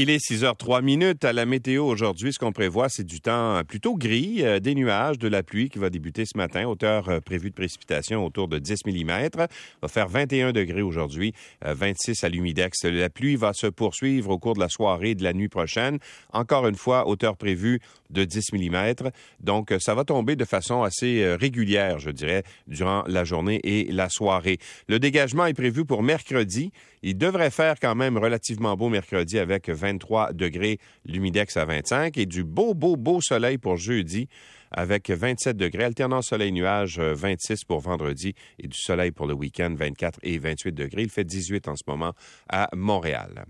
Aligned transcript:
Il 0.00 0.10
est 0.10 0.20
6 0.20 0.44
h 0.44 0.56
3 0.56 0.80
minutes 0.80 1.24
à 1.24 1.32
la 1.32 1.44
météo 1.44 1.84
aujourd'hui. 1.84 2.32
Ce 2.32 2.38
qu'on 2.38 2.52
prévoit, 2.52 2.88
c'est 2.88 3.02
du 3.02 3.20
temps 3.20 3.60
plutôt 3.66 3.96
gris, 3.96 4.44
euh, 4.44 4.60
des 4.60 4.76
nuages, 4.76 5.18
de 5.18 5.26
la 5.26 5.42
pluie 5.42 5.70
qui 5.70 5.80
va 5.80 5.90
débuter 5.90 6.22
ce 6.24 6.38
matin. 6.38 6.68
Hauteur 6.68 7.08
euh, 7.08 7.18
prévue 7.18 7.50
de 7.50 7.54
précipitation 7.56 8.24
autour 8.24 8.46
de 8.46 8.60
10 8.60 8.86
mm. 8.86 9.28
Va 9.82 9.88
faire 9.88 10.06
21 10.06 10.52
degrés 10.52 10.82
aujourd'hui, 10.82 11.34
26 11.62 12.22
euh, 12.22 12.26
à 12.28 12.28
l'humidex. 12.28 12.84
La 12.84 13.10
pluie 13.10 13.34
va 13.34 13.52
se 13.52 13.66
poursuivre 13.66 14.30
au 14.30 14.38
cours 14.38 14.54
de 14.54 14.60
la 14.60 14.68
soirée 14.68 15.16
de 15.16 15.24
la 15.24 15.32
nuit 15.32 15.48
prochaine. 15.48 15.98
Encore 16.32 16.68
une 16.68 16.76
fois, 16.76 17.08
hauteur 17.08 17.36
prévue 17.36 17.80
de 18.10 18.24
10 18.24 18.52
mm. 18.52 19.10
Donc, 19.40 19.74
ça 19.80 19.96
va 19.96 20.04
tomber 20.04 20.36
de 20.36 20.44
façon 20.44 20.84
assez 20.84 21.26
régulière, 21.34 21.98
je 21.98 22.10
dirais, 22.10 22.44
durant 22.68 23.02
la 23.08 23.24
journée 23.24 23.60
et 23.64 23.90
la 23.90 24.08
soirée. 24.08 24.58
Le 24.86 25.00
dégagement 25.00 25.46
est 25.46 25.54
prévu 25.54 25.84
pour 25.84 26.04
mercredi. 26.04 26.70
Il 27.02 27.18
devrait 27.18 27.50
faire 27.50 27.76
quand 27.80 27.94
même 27.94 28.16
relativement 28.16 28.76
beau 28.76 28.88
mercredi 28.88 29.38
avec 29.38 29.68
20 29.68 29.98
23 29.98 30.32
degrés, 30.32 30.78
l'humidex 31.04 31.56
à 31.56 31.64
25 31.64 32.16
et 32.18 32.26
du 32.26 32.44
beau, 32.44 32.74
beau, 32.74 32.96
beau 32.96 33.20
soleil 33.20 33.58
pour 33.58 33.76
jeudi 33.76 34.28
avec 34.70 35.10
27 35.10 35.56
degrés, 35.56 35.84
alternant 35.84 36.22
soleil-nuage 36.22 36.98
26 36.98 37.52
euh, 37.52 37.56
pour 37.66 37.80
vendredi 37.80 38.34
et 38.58 38.68
du 38.68 38.76
soleil 38.76 39.10
pour 39.10 39.26
le 39.26 39.34
week-end 39.34 39.74
24 39.76 40.18
et 40.22 40.38
28 40.38 40.72
degrés. 40.72 41.02
Il 41.02 41.10
fait 41.10 41.24
18 41.24 41.68
en 41.68 41.76
ce 41.76 41.82
moment 41.86 42.14
à 42.48 42.68
Montréal. 42.74 43.44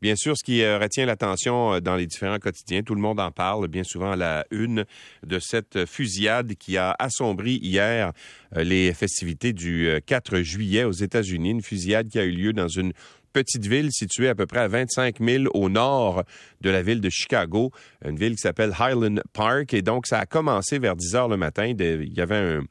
Bien 0.00 0.16
sûr, 0.16 0.36
ce 0.36 0.44
qui 0.44 0.62
euh, 0.62 0.78
retient 0.78 1.06
l'attention 1.06 1.74
euh, 1.74 1.80
dans 1.80 1.96
les 1.96 2.06
différents 2.06 2.38
quotidiens, 2.38 2.82
tout 2.82 2.94
le 2.94 3.00
monde 3.00 3.20
en 3.20 3.30
parle 3.30 3.68
bien 3.68 3.84
souvent 3.84 4.12
à 4.12 4.16
la 4.16 4.44
une 4.50 4.84
de 5.26 5.38
cette 5.38 5.86
fusillade 5.86 6.54
qui 6.54 6.76
a 6.76 6.94
assombri 6.98 7.58
hier 7.62 8.12
les 8.54 8.92
festivités 8.94 9.52
du 9.52 9.88
4 10.06 10.40
juillet 10.40 10.84
aux 10.84 10.92
États-Unis, 10.92 11.50
une 11.50 11.62
fusillade 11.62 12.08
qui 12.08 12.18
a 12.18 12.24
eu 12.24 12.30
lieu 12.30 12.52
dans 12.52 12.68
une 12.68 12.92
petite 13.34 13.66
ville 13.66 13.90
située 13.90 14.28
à 14.28 14.34
peu 14.34 14.46
près 14.46 14.60
à 14.60 14.68
25 14.68 15.16
000 15.20 15.44
au 15.52 15.68
nord 15.68 16.22
de 16.62 16.70
la 16.70 16.82
ville 16.82 17.00
de 17.00 17.10
Chicago, 17.10 17.72
une 18.04 18.16
ville 18.16 18.36
qui 18.36 18.42
s'appelle 18.42 18.72
Highland 18.78 19.20
Park. 19.34 19.74
Et 19.74 19.82
donc, 19.82 20.06
ça 20.06 20.20
a 20.20 20.24
commencé 20.24 20.78
vers 20.78 20.96
10 20.96 21.16
heures 21.16 21.28
le 21.28 21.36
matin. 21.36 21.66
Il 21.66 22.14
y 22.14 22.20
avait 22.20 22.36
un, 22.36 22.62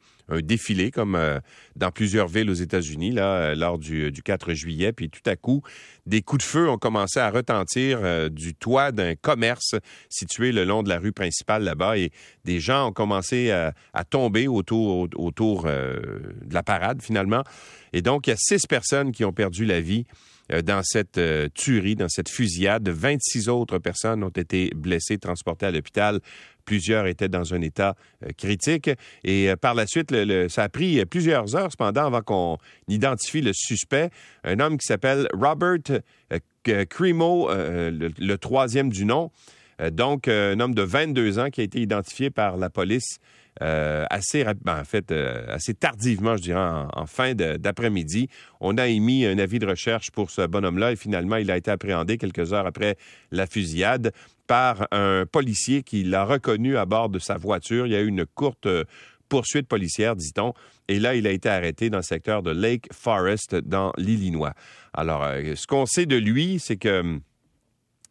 défilé 0.41 0.89
comme 0.89 1.15
euh, 1.15 1.39
dans 1.75 1.91
plusieurs 1.91 2.29
villes 2.29 2.49
aux 2.49 2.55
États-Unis 2.55 3.11
là 3.11 3.35
euh, 3.35 3.55
lors 3.55 3.77
du, 3.77 4.11
4 4.23 4.53
juillet 4.53 4.93
puis 4.93 5.09
tout 5.09 5.21
à 5.25 5.35
coup 5.35 5.61
des 6.05 6.21
coups 6.21 6.43
de 6.43 6.49
feu 6.49 6.69
ont 6.69 6.77
commencé 6.77 7.19
à 7.19 7.29
retentir 7.29 7.99
euh, 8.01 8.29
du 8.29 8.55
toit 8.55 8.93
d'un 8.93 9.16
commerce 9.16 9.75
situé 10.09 10.53
le 10.53 10.63
long 10.63 10.81
de 10.81 10.88
la 10.88 10.97
rue 10.97 11.11
principale 11.11 11.63
là-bas 11.63 11.97
et 11.97 12.11
des 12.45 12.61
gens 12.61 12.88
ont 12.88 12.93
commencé 12.93 13.51
à, 13.51 13.73
tomber 14.09 14.47
autour 14.47 15.09
autour 15.16 15.66
de 15.66 16.53
la 16.53 16.63
parade 16.63 17.01
finalement 17.01 17.43
et 17.91 18.01
donc 18.01 18.25
il 18.25 18.31
y 18.31 18.33
a 18.33 18.38
six 18.38 18.66
personnes 18.66 19.11
qui 19.11 19.25
ont 19.25 19.33
perdu 19.33 19.66
la 19.66 19.81
vie 19.81 20.05
euh, 20.07 20.32
dans 20.49 20.81
cette 20.83 21.17
euh, 21.17 21.47
tuerie, 21.53 21.95
dans 21.95 22.09
cette 22.09 22.30
fusillade. 22.30 22.88
26 22.89 23.49
autres 23.49 23.80
personnes 23.80 24.23
ont 24.23 24.30
été 24.30 24.72
blessées, 24.75 25.17
transportées 25.17 25.67
à 25.67 25.72
l'hôpital. 25.72 26.19
Plusieurs 26.66 27.08
étaient 27.08 27.30
dans 27.30 27.53
un 27.53 27.61
état 27.61 27.95
euh, 28.23 28.30
critique. 28.38 28.89
Et 29.23 29.53
par 29.61 29.73
la 29.73 29.88
suite, 29.88 30.13
ça 30.50 30.63
a 30.63 30.69
pris 30.69 31.05
plusieurs 31.05 31.55
heures 31.55 31.72
cependant 31.72 32.05
avant 32.05 32.22
qu'on 32.22 32.58
identifie 32.88 33.41
le 33.41 33.52
suspect, 33.53 34.09
un 34.44 34.59
homme 34.59 34.77
qui 34.77 34.85
s'appelle 34.85 35.27
Robert 35.33 36.02
Cremo, 36.63 37.50
le, 37.52 38.35
troisième 38.35 38.89
du 38.89 39.05
nom. 39.05 39.31
Donc, 39.91 40.27
un 40.27 40.59
homme 40.59 40.75
de 40.75 40.81
22 40.81 41.39
ans 41.39 41.49
qui 41.49 41.61
a 41.61 41.63
été 41.63 41.79
identifié 41.79 42.29
par 42.29 42.57
la 42.57 42.69
police 42.69 43.19
euh, 43.61 44.05
assez 44.09 44.43
ben, 44.63 44.81
euh, 45.11 45.45
assez 45.47 45.75
tardivement, 45.75 46.35
je 46.35 46.41
dirais, 46.41 46.59
en, 46.59 47.05
fin 47.05 47.35
d'après-midi. 47.35 48.27
On 48.59 48.77
a 48.77 48.87
émis 48.87 49.25
un 49.25 49.37
avis 49.37 49.59
de 49.59 49.67
recherche 49.67 50.09
pour 50.09 50.31
ce 50.31 50.47
bonhomme-là 50.47 50.93
et 50.93 50.95
finalement, 50.95 51.35
il 51.35 51.51
a 51.51 51.57
été 51.57 51.69
appréhendé 51.69 52.17
quelques 52.17 52.51
heures 52.51 52.65
après 52.65 52.97
la 53.31 53.45
fusillade 53.45 54.11
par 54.47 54.87
un 54.91 55.25
policier 55.31 55.83
qui 55.83 56.03
l'a 56.03 56.25
reconnu 56.25 56.77
à 56.77 56.85
bord 56.85 57.09
de 57.09 57.19
sa 57.19 57.37
voiture. 57.37 57.85
Il 57.85 57.93
y 57.93 57.95
a 57.95 58.01
eu 58.01 58.07
une 58.07 58.25
courte 58.25 58.65
euh, 58.65 58.85
poursuite 59.29 59.67
policière, 59.67 60.15
dit-on. 60.15 60.53
Et 60.87 60.99
là, 60.99 61.13
il 61.13 61.27
a 61.27 61.31
été 61.31 61.47
arrêté 61.47 61.91
dans 61.91 61.97
le 61.97 62.03
secteur 62.03 62.41
de 62.41 62.51
Lake 62.51 62.88
Forest, 62.91 63.55
dans 63.55 63.93
l'Illinois. 63.97 64.53
Alors, 64.93 65.25
ce 65.55 65.67
qu'on 65.67 65.85
sait 65.85 66.05
de 66.05 66.17
lui, 66.17 66.59
c'est 66.59 66.77
que 66.77 66.99
hum, 67.01 67.22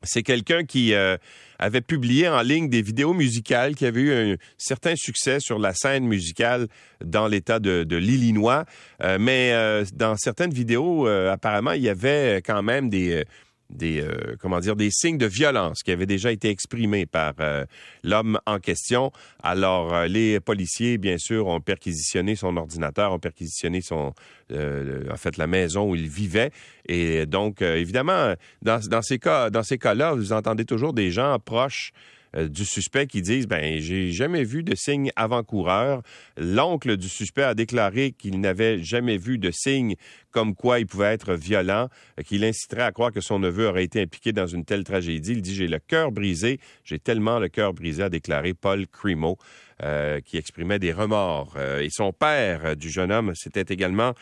c'est 0.05 0.23
quelqu'un 0.23 0.65
qui 0.65 0.95
euh, 0.95 1.17
avait 1.59 1.81
publié 1.81 2.29
en 2.29 2.43
ligne 2.43 2.69
des 2.69 2.83
vidéos 2.83 3.15
musicales 3.15 3.75
qui 3.75 3.87
avaient 3.87 4.01
eu 4.01 4.13
un 4.13 4.37
certain 4.59 4.95
succès 4.97 5.41
sur 5.41 5.59
la 5.59 5.75
scène 5.75 6.07
musicale 6.07 6.69
dans 7.05 7.29
l'État 7.29 7.59
de, 7.59 7.97
l'Illinois. 7.97 8.65
Euh, 9.03 9.19
mais 9.21 9.53
euh, 9.53 9.85
dans 9.95 10.17
certaines 10.17 10.53
vidéos, 10.53 11.07
apparemment, 11.07 11.73
il 11.73 11.83
y 11.83 11.89
avait 11.89 12.43
quand 12.45 12.63
même 12.63 12.89
des 12.89 13.25
des 13.73 14.01
euh, 14.01 14.37
comment 14.41 14.61
dire 14.61 14.77
des 14.77 14.91
signes 14.91 15.19
de 15.19 15.27
violence 15.27 15.83
qui 15.83 15.91
avaient 15.91 16.07
déjà 16.07 16.33
été 16.33 16.49
exprimés 16.49 17.07
par 17.07 17.35
euh, 17.41 17.65
l'homme 18.03 18.39
en 18.47 18.59
question. 18.59 19.11
Alors 19.43 19.95
euh, 19.95 20.07
les 20.07 20.41
policiers 20.41 20.99
bien 20.99 21.19
sûr 21.19 21.47
ont 21.47 21.61
perquisitionné 21.61 22.37
son 22.37 22.57
ordinateur, 22.57 23.13
ont 23.13 23.19
perquisitionné 23.19 23.81
son 23.81 24.13
en 24.53 25.17
fait 25.17 25.39
la 25.39 25.47
maison 25.47 25.89
où 25.89 25.97
il 25.97 26.09
vivait 26.09 26.51
et 26.87 27.25
donc 27.25 27.63
évidemment 27.63 28.35
dans, 28.61 28.87
dans 28.87 29.01
ces 29.01 29.19
cas 29.19 29.49
dans 29.49 29.63
ces 29.63 29.79
cas-là, 29.79 30.13
vous 30.13 30.35
entendez 30.35 30.67
toujours 30.67 30.93
des 30.93 31.11
gens 31.11 31.39
proches 31.39 31.93
euh, 31.93 32.22
du 32.35 32.65
suspect 32.65 33.07
qui 33.07 33.23
disent 33.23 33.47
ben 33.47 33.81
j'ai 33.81 34.13
jamais 34.13 34.45
vu 34.45 34.63
de 34.63 34.75
signe 34.75 35.11
avant-coureur. 35.17 36.03
L'oncle 36.37 36.97
du 36.97 37.09
suspect 37.09 37.43
a 37.43 37.55
déclaré 37.55 38.13
qu'il 38.13 38.41
n'avait 38.41 38.83
jamais 38.83 39.19
vu 39.19 39.39
de 39.39 39.51
signe 39.51 39.97
comme 40.31 40.55
quoi 40.55 40.81
il 40.81 40.87
pouvait 40.87 41.13
être 41.13 41.35
violent, 41.35 41.89
euh, 42.19 42.23
qu'il 42.23 42.45
inciterait 42.45 42.83
à 42.83 42.93
croire 42.93 43.13
que 43.13 43.21
son 43.21 43.39
neveu 43.39 43.67
aurait 43.69 43.85
été 43.85 44.01
impliqué 44.01 44.33
dans 44.33 44.47
une 44.47 44.65
telle 44.65 44.83
tragédie. 44.85 45.33
Il 45.33 45.43
dit 45.43 45.55
j'ai 45.55 45.69
le 45.69 45.79
cœur 45.79 46.11
brisé, 46.11 46.59
j'ai 46.85 46.99
tellement 46.99 47.39
le 47.39 47.49
cœur 47.49 47.75
brisé, 47.75 48.05
a 48.05 48.09
déclaré 48.09 48.55
Paul 48.55 48.87
Cremo. 48.87 49.37
Euh, 49.83 50.21
qui 50.21 50.37
exprimait 50.37 50.79
des 50.79 50.93
remords. 50.93 51.59
et 51.59 51.89
son 51.91 52.13
père 52.13 52.77
du 52.77 52.89
jeune 52.89 53.11
homme, 53.11 53.33
c'était 53.35 53.75
également 53.75 54.13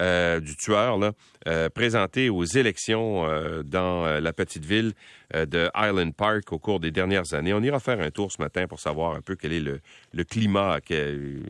euh, 0.00 0.40
du 0.40 0.56
tueur 0.56 0.98
euh, 1.46 1.68
présenté 1.68 2.30
aux 2.30 2.44
élections 2.44 3.26
euh, 3.26 3.62
dans 3.62 4.06
la 4.20 4.32
petite 4.32 4.64
ville 4.64 4.92
de 5.34 5.70
Highland 5.74 6.12
Park 6.12 6.52
au 6.52 6.58
cours 6.58 6.80
des 6.80 6.90
dernières 6.90 7.34
années. 7.34 7.52
On 7.52 7.62
ira 7.62 7.80
faire 7.80 8.00
un 8.00 8.10
tour 8.10 8.30
ce 8.30 8.40
matin 8.40 8.66
pour 8.66 8.80
savoir 8.80 9.14
un 9.14 9.20
peu 9.20 9.34
quel 9.34 9.52
est 9.52 9.60
le, 9.60 9.80
le 10.12 10.24
climat 10.24 10.78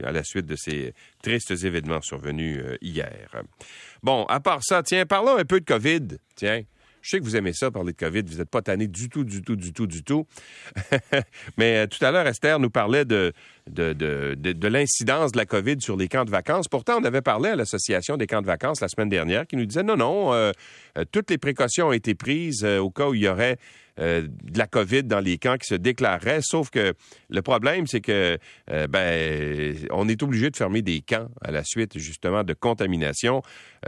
à 0.04 0.12
la 0.12 0.24
suite 0.24 0.46
de 0.46 0.56
ces 0.56 0.94
tristes 1.22 1.50
événements 1.50 2.00
survenus 2.00 2.62
hier. 2.80 3.28
Bon, 4.02 4.24
à 4.24 4.40
part 4.40 4.60
ça, 4.62 4.82
tiens, 4.82 5.04
parlons 5.06 5.36
un 5.36 5.44
peu 5.44 5.60
de 5.60 5.64
COVID. 5.64 6.18
Tiens. 6.36 6.62
Je 7.02 7.10
sais 7.10 7.18
que 7.18 7.24
vous 7.24 7.36
aimez 7.36 7.52
ça, 7.52 7.70
parler 7.70 7.92
de 7.92 7.98
COVID. 7.98 8.22
Vous 8.22 8.38
n'êtes 8.38 8.50
pas 8.50 8.62
tanné 8.62 8.86
du 8.86 9.08
tout, 9.08 9.24
du 9.24 9.42
tout, 9.42 9.56
du 9.56 9.72
tout, 9.72 9.86
du 9.86 10.04
tout. 10.04 10.26
Mais 11.58 11.86
tout 11.88 12.02
à 12.04 12.12
l'heure, 12.12 12.26
Esther 12.26 12.58
nous 12.60 12.70
parlait 12.70 13.04
de, 13.04 13.32
de, 13.68 13.92
de, 13.92 14.34
de, 14.34 14.68
l'incidence 14.68 15.32
de 15.32 15.38
la 15.38 15.46
COVID 15.46 15.80
sur 15.80 15.96
les 15.96 16.08
camps 16.08 16.24
de 16.24 16.30
vacances. 16.30 16.68
Pourtant, 16.68 17.00
on 17.00 17.04
avait 17.04 17.22
parlé 17.22 17.50
à 17.50 17.56
l'Association 17.56 18.16
des 18.16 18.26
camps 18.26 18.40
de 18.40 18.46
vacances 18.46 18.80
la 18.80 18.88
semaine 18.88 19.08
dernière 19.08 19.46
qui 19.46 19.56
nous 19.56 19.66
disait 19.66 19.82
non, 19.82 19.96
non, 19.96 20.32
euh, 20.32 20.42
euh, 20.42 20.52
toutes 21.10 21.30
les 21.30 21.38
précautions 21.38 21.88
ont 21.88 21.92
été 21.92 22.14
prises 22.14 22.64
euh, 22.64 22.78
au 22.78 22.90
cas 22.90 23.08
où 23.08 23.14
il 23.14 23.22
y 23.22 23.28
aurait 23.28 23.58
de 23.98 24.30
la 24.56 24.66
COVID 24.66 25.02
dans 25.04 25.20
les 25.20 25.36
camps 25.36 25.58
qui 25.58 25.66
se 25.66 25.74
déclareraient. 25.74 26.40
Sauf 26.40 26.70
que 26.70 26.94
le 27.28 27.42
problème, 27.42 27.86
c'est 27.86 28.00
que 28.00 28.38
ben, 28.66 29.76
on 29.90 30.08
est 30.08 30.22
obligé 30.22 30.48
de 30.48 30.56
fermer 30.56 30.80
des 30.80 31.02
camps 31.02 31.28
à 31.42 31.50
la 31.50 31.62
suite 31.62 31.98
justement 31.98 32.42
de 32.42 32.54
contamination. 32.54 33.42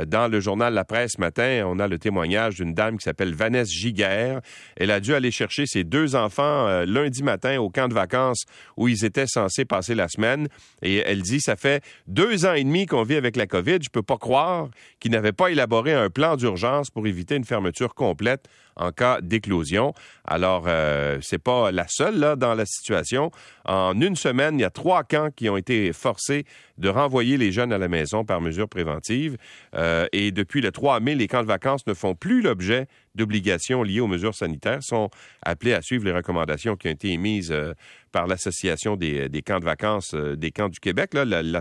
Dans 0.06 0.30
le 0.30 0.40
journal 0.40 0.74
La 0.74 0.84
Presse 0.84 1.12
ce 1.16 1.20
matin, 1.22 1.62
on 1.64 1.78
a 1.78 1.88
le 1.88 1.98
témoignage 1.98 2.56
d'une 2.56 2.74
dame 2.74 2.98
qui 2.98 3.04
s'appelle 3.04 3.34
Vanessa 3.34 3.72
Giguère. 3.72 4.42
Elle 4.76 4.90
a 4.90 5.00
dû 5.00 5.14
aller 5.14 5.30
chercher 5.30 5.64
ses 5.64 5.84
deux 5.84 6.16
enfants 6.16 6.84
lundi 6.84 7.22
matin 7.22 7.58
au 7.58 7.70
camp 7.70 7.88
de 7.88 7.94
vacances 7.94 8.44
où 8.76 8.88
ils 8.88 9.06
étaient 9.06 9.26
censés 9.26 9.64
passer 9.64 9.94
la 9.94 10.08
semaine. 10.08 10.48
Et 10.82 10.96
elle 10.98 11.22
dit, 11.22 11.40
ça 11.40 11.56
fait 11.56 11.82
deux 12.06 12.44
ans 12.44 12.52
et 12.52 12.62
demi 12.62 12.84
qu'on 12.84 13.04
vit 13.04 13.16
avec 13.16 13.36
la 13.36 13.46
COVID. 13.46 13.78
Je 13.80 13.88
peux 13.90 14.02
pas 14.02 14.18
croire 14.18 14.68
qu'ils 15.00 15.12
n'avaient 15.12 15.32
pas 15.32 15.48
élaboré 15.48 15.94
un 15.94 16.10
plan 16.10 16.36
d'urgence 16.36 16.90
pour 16.94 17.06
éviter 17.06 17.36
une 17.36 17.44
fermeture 17.44 17.94
complète 17.94 18.48
en 18.76 18.90
cas 18.90 19.20
d'éclosion. 19.20 19.92
Alors, 20.24 20.64
euh, 20.66 21.18
c'est 21.20 21.38
pas 21.38 21.70
la 21.70 21.86
seule 21.88 22.18
là 22.18 22.36
dans 22.36 22.54
la 22.54 22.64
situation. 22.66 23.30
En 23.64 24.00
une 24.00 24.16
semaine, 24.16 24.58
il 24.58 24.62
y 24.62 24.64
a 24.64 24.70
trois 24.70 25.04
camps 25.04 25.30
qui 25.34 25.48
ont 25.48 25.56
été 25.56 25.92
forcés 25.92 26.44
de 26.78 26.88
renvoyer 26.88 27.36
les 27.36 27.52
jeunes 27.52 27.72
à 27.72 27.78
la 27.78 27.88
maison 27.88 28.24
par 28.24 28.40
mesure 28.40 28.68
préventive. 28.68 29.36
Euh, 29.74 30.06
et 30.12 30.32
depuis 30.32 30.60
le 30.60 30.72
3 30.72 31.00
mai, 31.00 31.14
les 31.14 31.28
camps 31.28 31.42
de 31.42 31.48
vacances 31.48 31.86
ne 31.86 31.94
font 31.94 32.14
plus 32.14 32.42
l'objet 32.42 32.86
d'obligations 33.14 33.84
liées 33.84 34.00
aux 34.00 34.08
mesures 34.08 34.34
sanitaires, 34.34 34.82
sont 34.82 35.08
appelés 35.42 35.72
à 35.72 35.82
suivre 35.82 36.04
les 36.04 36.12
recommandations 36.12 36.74
qui 36.74 36.88
ont 36.88 36.92
été 36.92 37.10
émises 37.10 37.52
euh, 37.52 37.74
par 38.10 38.26
l'Association 38.26 38.96
des, 38.96 39.30
camps 39.46 39.60
de 39.60 39.64
vacances 39.64 40.14
euh, 40.14 40.36
des 40.36 40.50
camps 40.50 40.68
du 40.68 40.80
Québec, 40.80 41.14
là, 41.14 41.24
la, 41.24 41.42
la 41.42 41.60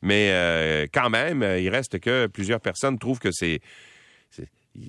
Mais 0.00 0.88
quand 0.92 1.10
même, 1.10 1.42
il 1.42 1.68
reste 1.68 1.98
que 1.98 2.26
plusieurs 2.26 2.60
personnes 2.60 2.98
trouvent 2.98 3.18
que 3.18 3.30
c'est 3.32 3.60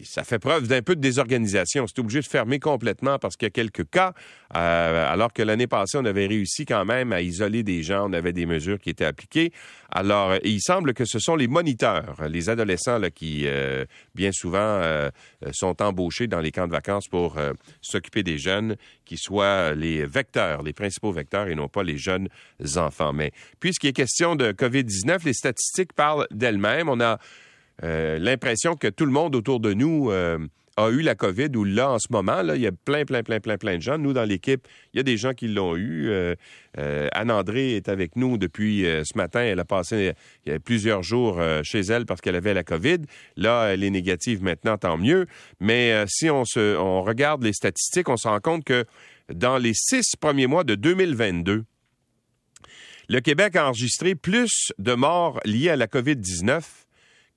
ça 0.04 0.24
fait 0.24 0.40
preuve 0.40 0.68
d'un 0.68 0.82
peu 0.82 0.96
de 0.96 1.02
désorganisation. 1.02 1.86
C'est 1.88 2.00
obligé 2.00 2.22
de 2.22 2.26
fermer 2.26 2.60
complètement 2.60 3.20
parce 3.20 3.36
qu'il 3.36 3.46
y 3.46 3.48
a 3.48 3.52
quelques 3.52 3.90
cas, 3.90 4.14
euh, 4.56 5.12
alors 5.12 5.34
que 5.34 5.42
l'année 5.42 5.68
passée, 5.68 5.98
on 5.98 6.06
avait 6.06 6.28
réussi 6.28 6.66
quand 6.66 6.86
même 6.86 7.12
à 7.12 7.22
isoler 7.22 7.64
des 7.64 7.84
gens, 7.84 8.10
on 8.10 8.14
avait 8.14 8.34
des 8.34 8.46
mesures 8.46 8.80
qui 8.80 8.90
étaient 8.90 9.06
appliquées. 9.06 9.52
Alors, 9.92 10.36
il 10.44 10.60
semble 10.62 10.94
que 10.94 11.06
ce 11.06 11.20
sont 11.20 11.36
les 11.36 11.48
moniteurs, 11.48 12.16
les 12.30 12.50
adolescents 12.50 12.98
là, 12.98 13.12
qui, 13.12 13.44
euh, 13.46 13.86
bien 14.16 14.32
souvent, 14.32 14.58
euh, 14.60 15.10
sont 15.52 15.82
embauchés 15.82 16.28
dans 16.28 16.40
les 16.40 16.52
camps 16.52 16.68
de 16.68 16.72
vacances 16.72 17.08
pour 17.08 17.38
s'occuper 17.82 18.24
des 18.24 18.38
jeunes, 18.38 18.76
qui 19.06 19.18
soient 19.18 19.74
les 19.74 20.06
vecteurs, 20.06 20.64
les 20.64 20.74
principaux 20.74 21.12
vecteurs 21.12 21.48
et 21.48 21.56
non 21.56 21.68
pas 21.68 21.84
les 21.84 21.98
jeunes 21.98 22.30
enfants. 22.78 23.14
Mais 23.14 23.32
puisqu'il 23.60 23.90
est 23.90 23.94
question 23.94 24.36
de 24.36 24.52
COVID-19, 24.52 25.26
les 25.26 25.34
statistiques 25.34 25.94
parlent 25.94 26.28
d'elles-mêmes. 26.32 26.90
On 26.90 27.02
a 27.02 27.20
euh, 27.84 28.18
l'impression 28.18 28.76
que 28.76 28.88
tout 28.88 29.06
le 29.06 29.12
monde 29.12 29.36
autour 29.36 29.60
de 29.60 29.74
nous 29.74 30.10
euh, 30.10 30.38
a 30.78 30.90
eu 30.90 31.02
la 31.02 31.16
COVID 31.16 31.50
ou 31.56 31.66
l'a 31.66 31.92
en 31.92 32.00
ce 32.00 32.08
moment. 32.12 32.42
Là. 32.42 32.56
Il 32.56 32.62
y 32.62 32.68
a 32.68 32.72
plein, 32.72 33.04
plein, 33.04 33.24
plein, 33.24 33.40
plein, 33.40 33.58
plein 33.58 33.78
de 33.78 33.82
gens. 33.82 33.98
Nous, 33.98 34.14
dans 34.14 34.24
l'équipe, 34.24 34.68
il 34.94 34.98
y 34.98 35.00
a 35.00 35.04
des 35.04 35.18
gens 35.18 35.34
qui 35.34 35.48
l'ont 35.48 35.76
eu. 35.76 36.10
Euh, 36.10 36.36
Anne-André 37.12 37.76
est 37.76 37.90
avec 37.90 38.16
nous 38.16 38.38
depuis 38.38 38.84
ce 38.84 39.18
matin. 39.18 39.42
Elle 39.42 39.60
a 39.60 39.66
passé 39.66 40.14
plusieurs 40.64 41.04
jours 41.04 41.40
chez 41.62 41.82
elle 41.82 42.06
parce 42.08 42.22
qu'elle 42.22 42.36
avait 42.36 42.56
la 42.56 42.64
COVID. 42.64 43.00
Là, 43.38 43.68
elle 43.68 43.84
est 43.84 43.92
négative 43.92 44.42
maintenant, 44.42 44.78
tant 44.78 44.98
mieux. 44.98 45.28
Mais 45.60 46.04
si 46.08 46.32
on, 46.32 46.46
se, 46.46 46.76
on 46.78 47.04
regarde 47.04 47.44
les 47.44 47.54
statistiques, 47.54 48.10
on 48.10 48.18
se 48.18 48.28
rend 48.28 48.40
compte 48.40 48.64
que 48.64 48.86
dans 49.32 49.60
les 49.60 49.74
six 49.76 50.16
premiers 50.20 50.48
mois 50.48 50.64
de 50.64 50.74
2022, 50.74 51.64
le 53.10 53.20
Québec 53.20 53.56
a 53.56 53.68
enregistré 53.68 54.16
plus 54.16 54.72
de 54.80 54.94
morts 54.94 55.40
liées 55.46 55.70
à 55.70 55.76
la 55.76 55.86
COVID-19 55.88 56.83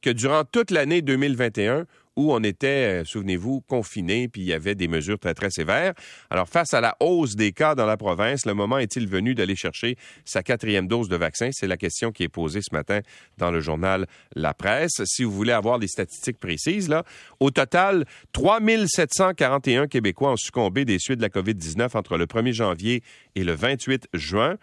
que 0.03 0.11
durant 0.11 0.45
toute 0.45 0.71
l'année 0.71 1.03
2021, 1.03 1.87
où 2.17 2.33
on 2.33 2.43
était, 2.43 3.03
euh, 3.03 3.05
souvenez-vous, 3.05 3.61
confinés, 3.61 4.29
puis 4.29 4.41
il 4.41 4.47
y 4.47 4.53
avait 4.53 4.75
des 4.75 4.89
mesures 4.89 5.19
très, 5.19 5.35
très 5.35 5.51
sévères. 5.51 5.93
Alors, 6.31 6.49
face 6.49 6.73
à 6.73 6.81
la 6.81 6.97
hausse 7.01 7.37
des 7.37 7.53
cas 7.53 7.75
dans 7.75 7.85
la 7.85 7.99
province, 7.99 8.47
le 8.47 8.55
moment 8.55 8.79
est-il 8.79 9.07
venu 9.07 9.35
d'aller 9.35 9.55
chercher 9.55 9.97
sa 10.25 10.43
quatrième 10.43 10.89
dose 10.89 11.09
de 11.09 11.17
vaccin? 11.17 11.51
C'est 11.53 11.67
la 11.67 11.77
question 11.77 12.13
qui 12.13 12.23
est 12.23 12.29
posée 12.29 12.61
ce 12.63 12.75
matin 12.75 13.01
dans 13.37 13.51
le 13.51 13.61
journal 13.61 14.07
La 14.35 14.55
Presse. 14.55 15.03
Si 15.05 15.25
vous 15.25 15.31
voulez 15.31 15.53
avoir 15.53 15.79
des 15.79 15.89
statistiques 15.89 16.39
précises, 16.39 16.89
là, 16.89 17.05
au 17.39 17.51
total, 17.51 18.07
3741 18.33 19.87
Québécois 19.87 20.33
ont 20.33 20.37
succombé 20.37 20.87
des 20.87 20.99
suites 20.99 21.19
de 21.19 21.23
la 21.23 21.29
COVID-19 21.29 21.97
entre 21.97 22.17
le 22.17 22.25
1er 22.25 22.53
janvier 22.53 23.03
et 23.35 23.45
le 23.45 23.53
28 23.53 24.09
juin. 24.15 24.57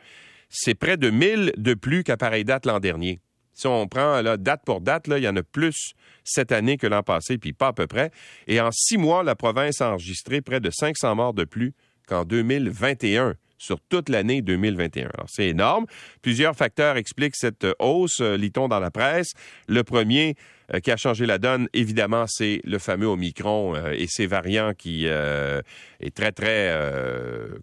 C'est 0.50 0.76
près 0.76 0.98
de 0.98 1.10
1000 1.10 1.54
de 1.58 1.74
plus 1.76 2.04
qu'à 2.04 2.18
pareille 2.18 2.46
date 2.46 2.66
l'an 2.66 2.80
dernier. 2.80 3.20
Si 3.54 3.68
on 3.68 3.88
prend 3.88 4.22
là, 4.22 4.38
date 4.38 4.62
pour 4.66 4.82
date, 4.82 5.08
là, 5.08 5.18
il 5.18 5.24
y 5.24 5.28
en 5.28 5.36
a 5.36 5.44
plus 5.44 5.94
cette 6.24 6.52
année 6.52 6.78
que 6.78 6.88
l'an 6.88 7.04
passé, 7.04 7.38
puis 7.38 7.54
pas 7.54 7.68
à 7.68 7.74
peu 7.74 7.88
près. 7.88 8.12
Et 8.48 8.60
en 8.60 8.72
six 8.72 8.98
mois, 8.98 9.24
la 9.24 9.36
province 9.36 9.82
a 9.82 9.92
enregistré 9.92 10.42
près 10.42 10.60
de 10.60 10.70
500 10.70 11.16
morts 11.16 11.34
de 11.34 11.44
plus 11.44 11.74
qu'en 12.08 12.26
2021 12.26 13.36
sur 13.64 13.80
toute 13.90 14.10
l'année 14.10 14.42
2021. 14.42 15.10
Alors, 15.14 15.28
c'est 15.30 15.48
énorme. 15.48 15.86
Plusieurs 16.22 16.56
facteurs 16.56 16.98
expliquent 16.98 17.36
cette 17.36 17.66
hausse, 17.80 18.20
euh, 18.20 18.36
lit-on 18.36 18.68
dans 18.68 18.80
la 18.80 18.92
presse. 18.92 19.32
Le 19.68 19.84
premier, 19.84 20.36
euh, 20.74 20.80
qui 20.80 20.92
a 20.92 20.98
changé 20.98 21.26
la 21.26 21.38
donne, 21.38 21.70
évidemment, 21.74 22.26
c'est 22.28 22.60
le 22.66 22.78
fameux 22.78 23.08
Omicron 23.08 23.76
euh, 23.76 23.94
et 23.94 24.08
ses 24.08 24.28
variants 24.28 24.74
qui 24.78 25.06
est 25.06 26.16
très, 26.16 26.32
très, 26.32 26.78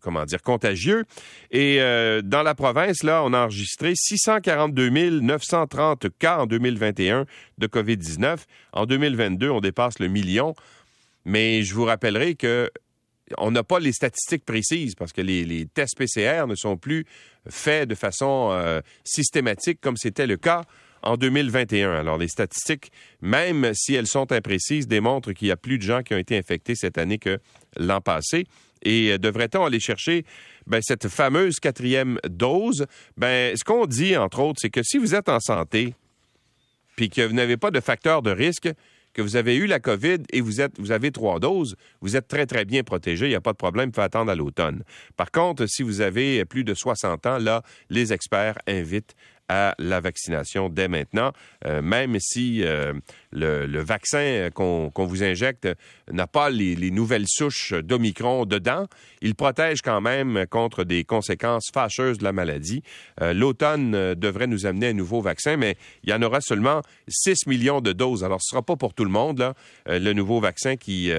comment 0.01 0.25
dire, 0.25 0.43
contagieux. 0.43 1.05
Et 1.51 1.79
dans 2.25 2.43
la 2.43 2.55
province, 2.55 3.03
là, 3.03 3.23
on 3.25 3.33
a 3.33 3.45
enregistré 3.45 3.93
642 3.95 5.21
930 5.21 6.07
cas 6.19 6.39
en 6.39 6.47
2021 6.47 7.27
de 7.59 7.67
COVID-19. 7.67 8.39
En 8.73 8.87
2022, 8.87 9.51
on 9.51 9.61
dépasse 9.61 9.99
le 9.99 10.09
million. 10.09 10.55
Mais 11.25 11.63
je 11.63 11.75
vous 11.75 11.85
rappellerai 11.85 12.35
que 12.35 12.71
on 13.39 13.51
n'a 13.51 13.63
pas 13.63 13.79
les 13.79 13.93
statistiques 13.93 14.45
précises 14.45 14.95
parce 14.95 15.13
que 15.13 15.21
les, 15.21 15.67
tests 15.67 15.97
PCR 15.97 16.47
ne 16.47 16.55
sont 16.55 16.77
plus 16.77 17.07
faits 17.49 17.89
de 17.89 17.95
façon 17.95 18.51
euh, 18.53 18.81
systématique 19.05 19.81
comme 19.81 19.97
c'était 19.97 20.27
le 20.27 20.37
cas 20.37 20.65
en 21.03 21.17
2021. 21.17 21.93
Alors, 21.93 22.19
les 22.19 22.29
statistiques, 22.29 22.93
même 23.21 23.73
si 23.75 23.95
elles 23.95 24.07
sont 24.07 24.33
imprécises, 24.33 24.87
démontrent 24.87 25.33
qu'il 25.33 25.49
y 25.49 25.51
a 25.51 25.57
plus 25.57 25.79
de 25.79 25.83
gens 25.83 26.03
qui 26.03 26.15
ont 26.15 26.19
été 26.19 26.37
infectés 26.37 26.75
cette 26.75 26.99
année 26.99 27.19
que 27.19 27.39
l'an 27.77 28.01
passé. 28.01 28.45
Et 28.83 29.13
euh, 29.13 29.19
devrait-on 29.19 29.65
aller 29.65 29.81
chercher 29.81 30.25
ben, 30.67 30.81
cette 30.83 31.09
fameuse 31.09 31.61
quatrième 31.61 32.19
dose? 32.29 32.87
Ben, 33.17 33.57
ce 33.57 33.65
qu'on 33.65 33.87
dit, 33.87 34.17
entre 34.17 34.41
autres, 34.41 34.61
c'est 34.63 34.71
que 34.71 34.83
si 34.83 34.99
vous 34.99 35.15
êtes 35.15 35.29
en 35.29 35.41
santé, 35.41 35.95
puis 36.97 37.09
que 37.09 37.23
vous 37.23 37.35
n'avez 37.35 37.57
pas 37.57 37.71
de 37.71 37.81
facteur 37.81 38.23
de 38.23 38.31
risque, 38.31 38.71
que 39.13 39.23
vous 39.23 39.37
avez 39.37 39.57
eu 39.57 39.67
la 39.67 39.81
COVID 39.81 40.19
et 40.33 40.41
vous, 40.41 40.61
êtes, 40.61 40.79
vous 40.79 40.93
avez 40.93 41.11
trois 41.11 41.41
doses, 41.41 41.77
vous 42.01 42.17
êtes 42.17 42.29
très, 42.29 42.47
très 42.47 42.65
bien 42.65 42.83
protégé. 42.83 43.27
Il 43.27 43.31
n'y 43.31 43.35
a 43.35 43.41
pas 43.41 43.53
de 43.53 43.57
problème. 43.57 43.91
Il 43.91 43.95
faut 43.95 44.01
attendre 44.03 44.31
à 44.31 44.35
l'automne. 44.35 44.83
Par 45.17 45.31
contre, 45.31 45.67
si 45.67 45.83
vous 45.83 46.01
avez 46.01 46.45
plus 46.45 46.65
de 46.65 46.75
60 46.75 47.27
ans, 47.27 47.39
là, 47.39 47.63
les 47.89 48.13
experts 48.13 48.59
invitent 48.67 49.15
à 49.51 49.75
la 49.79 50.01
vaccination 50.01 50.69
dès 50.69 50.87
maintenant, 50.87 51.33
euh, 51.67 51.83
même 51.83 52.17
si 52.21 52.63
euh, 52.63 52.93
le, 53.33 53.83
vaccin 53.83 54.51
qu'on 54.53 54.91
vous 54.97 55.23
injecte 55.23 55.69
n'a 56.11 56.27
pas 56.27 56.51
les, 56.51 56.91
nouvelles 56.91 57.29
souches 57.29 57.73
d'Omicron 57.73 58.45
dedans. 58.47 58.87
Il 59.23 59.35
protège 59.35 59.83
quand 59.83 60.01
même 60.01 60.47
contre 60.51 60.85
des 60.85 61.05
conséquences 61.05 61.71
fâcheuses 61.73 62.19
de 62.19 62.25
la 62.25 62.33
maladie. 62.33 62.83
Euh, 63.21 63.33
l'automne 63.33 64.15
devrait 64.15 64.47
nous 64.47 64.67
amener 64.67 64.89
un 64.89 64.95
nouveau 64.95 65.21
vaccin, 65.21 65.57
mais 65.57 65.77
il 66.03 66.11
y 66.11 66.13
en 66.13 66.23
aura 66.23 66.41
seulement 66.41 66.83
6 67.09 67.47
millions 67.47 67.81
de 67.81 67.93
doses. 67.93 68.25
Alors, 68.25 68.41
ce 68.43 68.49
ne 68.49 68.59
sera 68.59 68.63
pas 68.63 68.77
pour 68.77 68.95
tout 68.95 69.05
le 69.05 69.11
monde, 69.11 69.39
là, 69.39 69.55
le 69.87 70.13
nouveau 70.13 70.41
vaccin 70.41 70.77
qui, 70.77 71.11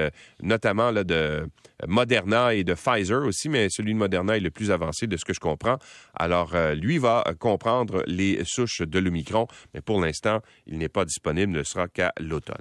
notamment 0.41 0.91
là, 0.91 1.03
de 1.03 1.47
Moderna 1.87 2.53
et 2.53 2.63
de 2.63 2.73
Pfizer 2.73 3.23
aussi, 3.25 3.49
mais 3.49 3.67
celui 3.69 3.93
de 3.93 3.97
Moderna 3.97 4.37
est 4.37 4.41
le 4.41 4.51
plus 4.51 4.71
avancé 4.71 5.07
de 5.07 5.17
ce 5.17 5.25
que 5.25 5.33
je 5.33 5.39
comprends. 5.39 5.77
Alors, 6.13 6.53
lui 6.75 6.97
va 6.97 7.23
comprendre 7.39 8.03
les 8.07 8.43
souches 8.45 8.81
de 8.81 8.99
l'Omicron, 8.99 9.47
mais 9.73 9.81
pour 9.81 10.01
l'instant, 10.01 10.41
il 10.67 10.77
n'est 10.77 10.89
pas 10.89 11.05
disponible, 11.05 11.51
ne 11.51 11.63
sera 11.63 11.87
l'automne. 12.19 12.57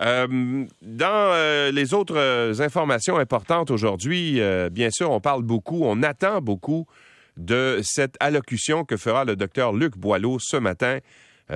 Euh, 0.00 0.66
dans 0.80 1.32
euh, 1.32 1.70
les 1.70 1.94
autres 1.94 2.16
euh, 2.16 2.60
informations 2.60 3.18
importantes 3.18 3.70
aujourd'hui, 3.70 4.40
bien 4.70 4.90
sûr, 4.90 5.10
on 5.10 5.20
parle 5.20 5.42
beaucoup, 5.42 5.82
on 5.84 6.02
attend 6.02 6.40
beaucoup 6.40 6.86
de 7.36 7.80
cette 7.82 8.16
allocution 8.20 8.84
que 8.84 8.96
fera 8.96 9.24
le 9.24 9.36
docteur 9.36 9.72
Luc 9.72 9.96
Boileau 9.96 10.38
ce 10.38 10.56
matin 10.56 10.98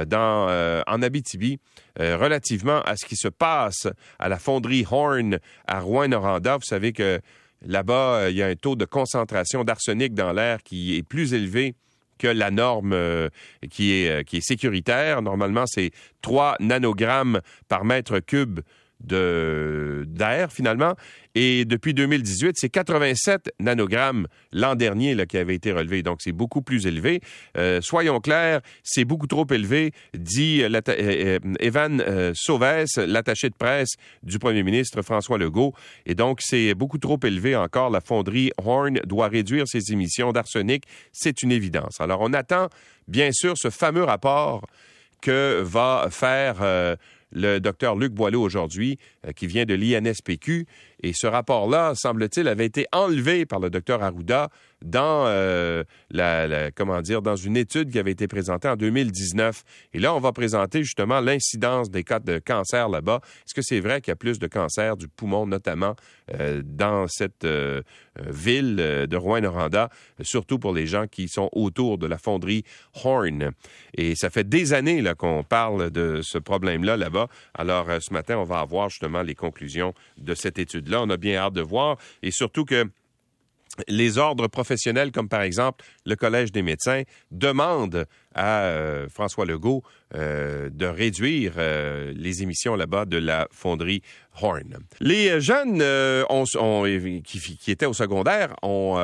dans, 0.06 0.48
en 0.86 1.02
Abitibi 1.02 1.58
relativement 1.98 2.80
à 2.82 2.96
ce 2.96 3.04
qui 3.04 3.16
se 3.16 3.28
passe 3.28 3.86
à 4.18 4.28
la 4.30 4.38
fonderie 4.38 4.86
Horn 4.90 5.38
à 5.66 5.80
Rouen-Noranda. 5.80 6.56
Vous 6.56 6.64
savez 6.64 6.92
que 6.94 7.20
là-bas, 7.60 8.30
il 8.30 8.36
y 8.36 8.42
a 8.42 8.46
un 8.46 8.54
taux 8.54 8.74
de 8.74 8.86
concentration 8.86 9.64
d'arsenic 9.64 10.14
dans 10.14 10.32
l'air 10.32 10.62
qui 10.62 10.96
est 10.96 11.02
plus 11.02 11.34
élevé 11.34 11.74
que 12.18 12.26
la 12.26 12.50
norme 12.50 12.92
euh, 12.92 13.28
qui, 13.70 13.92
est, 13.92 14.10
euh, 14.10 14.22
qui 14.22 14.38
est 14.38 14.46
sécuritaire. 14.46 15.22
Normalement, 15.22 15.64
c'est 15.66 15.90
3 16.22 16.56
nanogrammes 16.60 17.40
par 17.68 17.84
mètre 17.84 18.20
cube 18.20 18.60
d'air 19.00 20.52
finalement. 20.52 20.94
Et 21.34 21.66
depuis 21.66 21.92
2018, 21.92 22.56
c'est 22.56 22.70
87 22.70 23.52
nanogrammes 23.60 24.26
l'an 24.52 24.74
dernier 24.74 25.14
là, 25.14 25.26
qui 25.26 25.36
avait 25.36 25.54
été 25.54 25.70
relevé. 25.70 26.02
Donc, 26.02 26.20
c'est 26.22 26.32
beaucoup 26.32 26.62
plus 26.62 26.86
élevé. 26.86 27.20
Euh, 27.58 27.82
soyons 27.82 28.20
clairs, 28.20 28.62
c'est 28.82 29.04
beaucoup 29.04 29.26
trop 29.26 29.46
élevé, 29.50 29.92
dit 30.14 30.62
euh, 30.62 30.80
euh, 30.88 31.38
Evan 31.60 32.02
Sauvès, 32.34 32.96
l'attaché 32.96 33.50
de 33.50 33.54
presse 33.54 33.96
du 34.22 34.38
premier 34.38 34.62
ministre 34.62 35.02
François 35.02 35.36
Legault. 35.36 35.74
Et 36.06 36.14
donc, 36.14 36.40
c'est 36.40 36.74
beaucoup 36.74 36.98
trop 36.98 37.20
élevé 37.22 37.54
encore. 37.54 37.90
La 37.90 38.00
fonderie 38.00 38.50
Horn 38.56 38.94
doit 39.04 39.28
réduire 39.28 39.68
ses 39.68 39.92
émissions 39.92 40.32
d'arsenic. 40.32 40.84
C'est 41.12 41.42
une 41.42 41.52
évidence. 41.52 42.00
Alors, 42.00 42.22
on 42.22 42.32
attend, 42.32 42.68
bien 43.08 43.30
sûr, 43.32 43.58
ce 43.58 43.68
fameux 43.68 44.04
rapport 44.04 44.66
que 45.20 45.60
va 45.62 46.08
faire 46.10 46.62
le 47.32 47.58
docteur 47.58 47.96
Luc 47.96 48.12
Boileau 48.12 48.42
aujourd'hui, 48.42 48.98
euh, 49.26 49.32
qui 49.32 49.46
vient 49.46 49.64
de 49.64 49.74
l'INSPQ. 49.74 50.66
Et 51.02 51.12
ce 51.14 51.26
rapport-là, 51.26 51.94
semble-t-il, 51.94 52.48
avait 52.48 52.66
été 52.66 52.86
enlevé 52.92 53.44
par 53.46 53.60
le 53.60 53.70
docteur 53.70 54.02
Arruda 54.02 54.48
dans 54.82 55.24
euh, 55.26 55.84
la, 56.10 56.70
comment 56.70 57.00
dire 57.00 57.22
dans 57.22 57.36
une 57.36 57.56
étude 57.56 57.90
qui 57.90 57.98
avait 57.98 58.12
été 58.12 58.28
présentée 58.28 58.68
en 58.68 58.76
2019. 58.76 59.62
Et 59.94 59.98
là, 59.98 60.14
on 60.14 60.20
va 60.20 60.32
présenter 60.32 60.82
justement 60.82 61.20
l'incidence 61.20 61.90
des 61.90 62.04
cas 62.04 62.20
de 62.20 62.38
cancer 62.38 62.88
là-bas. 62.88 63.20
Est-ce 63.40 63.54
que 63.54 63.62
c'est 63.62 63.80
vrai 63.80 64.00
qu'il 64.00 64.10
y 64.10 64.12
a 64.12 64.16
plus 64.16 64.38
de 64.38 64.46
cancer 64.46 64.96
du 64.96 65.08
poumon, 65.08 65.46
notamment 65.46 65.96
euh, 66.34 66.62
dans 66.64 67.06
cette 67.08 67.44
euh, 67.44 67.82
ville 68.26 68.76
de 68.76 69.16
Rouen-Noranda, 69.16 69.90
surtout 70.22 70.58
pour 70.58 70.72
les 70.72 70.86
gens 70.86 71.06
qui 71.06 71.28
sont 71.28 71.48
autour 71.52 71.98
de 71.98 72.06
la 72.06 72.18
fonderie 72.18 72.64
Horn? 73.04 73.52
Et 73.94 74.14
ça 74.14 74.30
fait 74.30 74.48
des 74.48 74.72
années 74.72 75.02
là 75.02 75.14
qu'on 75.14 75.42
parle 75.42 75.90
de 75.90 76.20
ce 76.22 76.38
problème-là 76.38 76.96
là-bas. 76.96 77.28
Alors 77.54 77.88
ce 78.00 78.12
matin, 78.12 78.38
on 78.38 78.44
va 78.44 78.60
avoir 78.60 78.88
justement 78.88 79.22
les 79.22 79.34
conclusions 79.34 79.94
de 80.18 80.34
cette 80.34 80.58
étude-là. 80.86 81.02
On 81.02 81.10
a 81.10 81.16
bien 81.16 81.36
hâte 81.36 81.54
de 81.54 81.62
voir 81.62 81.98
et 82.22 82.30
surtout 82.30 82.64
que 82.64 82.86
les 83.88 84.18
ordres 84.18 84.48
professionnels, 84.48 85.12
comme 85.12 85.28
par 85.28 85.42
exemple 85.42 85.84
le 86.06 86.16
Collège 86.16 86.52
des 86.52 86.62
médecins, 86.62 87.02
demandent 87.30 88.06
à 88.34 88.62
euh, 88.62 89.08
François 89.08 89.44
Legault 89.44 89.82
euh, 90.14 90.70
de 90.70 90.86
réduire 90.86 91.54
euh, 91.58 92.12
les 92.14 92.42
émissions 92.42 92.74
là-bas 92.74 93.04
de 93.04 93.18
la 93.18 93.48
fonderie 93.50 94.02
Horn. 94.40 94.78
Les 95.00 95.40
jeunes 95.40 95.82
qui, 97.24 97.70
étaient 97.70 97.86
au 97.86 97.94
secondaire 97.94 98.54
ont 98.62 98.98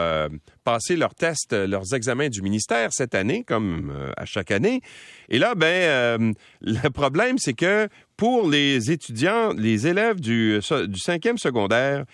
passé 0.62 0.94
leurs 0.94 1.14
tests, 1.14 1.54
leurs 1.54 1.94
examens 1.94 2.28
du 2.28 2.42
ministère 2.42 2.90
cette 2.92 3.14
année, 3.14 3.42
comme 3.42 4.12
à 4.18 4.26
chaque 4.26 4.50
année. 4.50 4.82
Et 5.30 5.38
là, 5.38 5.54
ben, 5.54 6.34
le 6.60 6.88
problème, 6.90 7.38
c'est 7.38 7.54
que 7.54 7.88
pour 8.22 8.48
les 8.48 8.92
étudiants, 8.92 9.52
les 9.52 9.88
élèves 9.88 10.20
du, 10.20 10.60
cinquième 10.94 11.38
secondaire, 11.38 12.04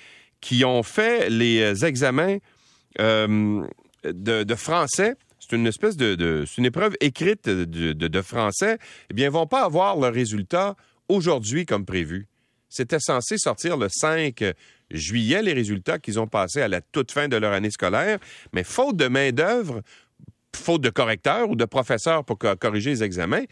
qui 0.40 0.64
ont 0.64 0.82
fait 0.82 1.28
les 1.28 1.84
examens 1.84 2.38
euh, 2.98 3.66
de, 4.04 4.54
français. 4.54 5.16
C'est 5.38 5.54
une 5.54 5.66
espèce 5.66 5.98
de, 5.98 6.46
une 6.56 6.64
épreuve 6.64 6.96
écrite 7.00 7.46
de, 7.46 8.22
français. 8.22 8.78
Eh 9.10 9.12
bien, 9.12 9.28
vont 9.28 9.46
pas 9.46 9.66
avoir 9.66 9.98
le 9.98 10.08
résultat 10.08 10.76
aujourd'hui 11.10 11.66
comme 11.66 11.84
prévu. 11.84 12.26
C'était 12.70 13.00
censé 13.00 13.36
sortir 13.36 13.76
le 13.76 13.88
5 13.90 14.42
juillet, 14.90 15.42
les 15.42 15.52
résultats 15.52 15.98
qu'ils 15.98 16.18
ont 16.18 16.26
passés 16.26 16.62
à 16.62 16.68
la 16.68 16.80
toute 16.80 17.12
fin 17.12 17.28
de 17.28 17.36
leur 17.36 17.52
année 17.52 17.70
scolaire, 17.70 18.18
mais 18.54 18.64
faute 18.64 18.96
de 18.96 19.08
main-d'œuvre, 19.08 19.82
faute 20.56 20.80
de 20.80 20.88
correcteurs 20.88 21.50
ou 21.50 21.54
de 21.54 21.66
professeurs 21.66 22.24
pour 22.24 22.38
corriger 22.38 22.88
les 22.92 23.02
examens, 23.02 23.44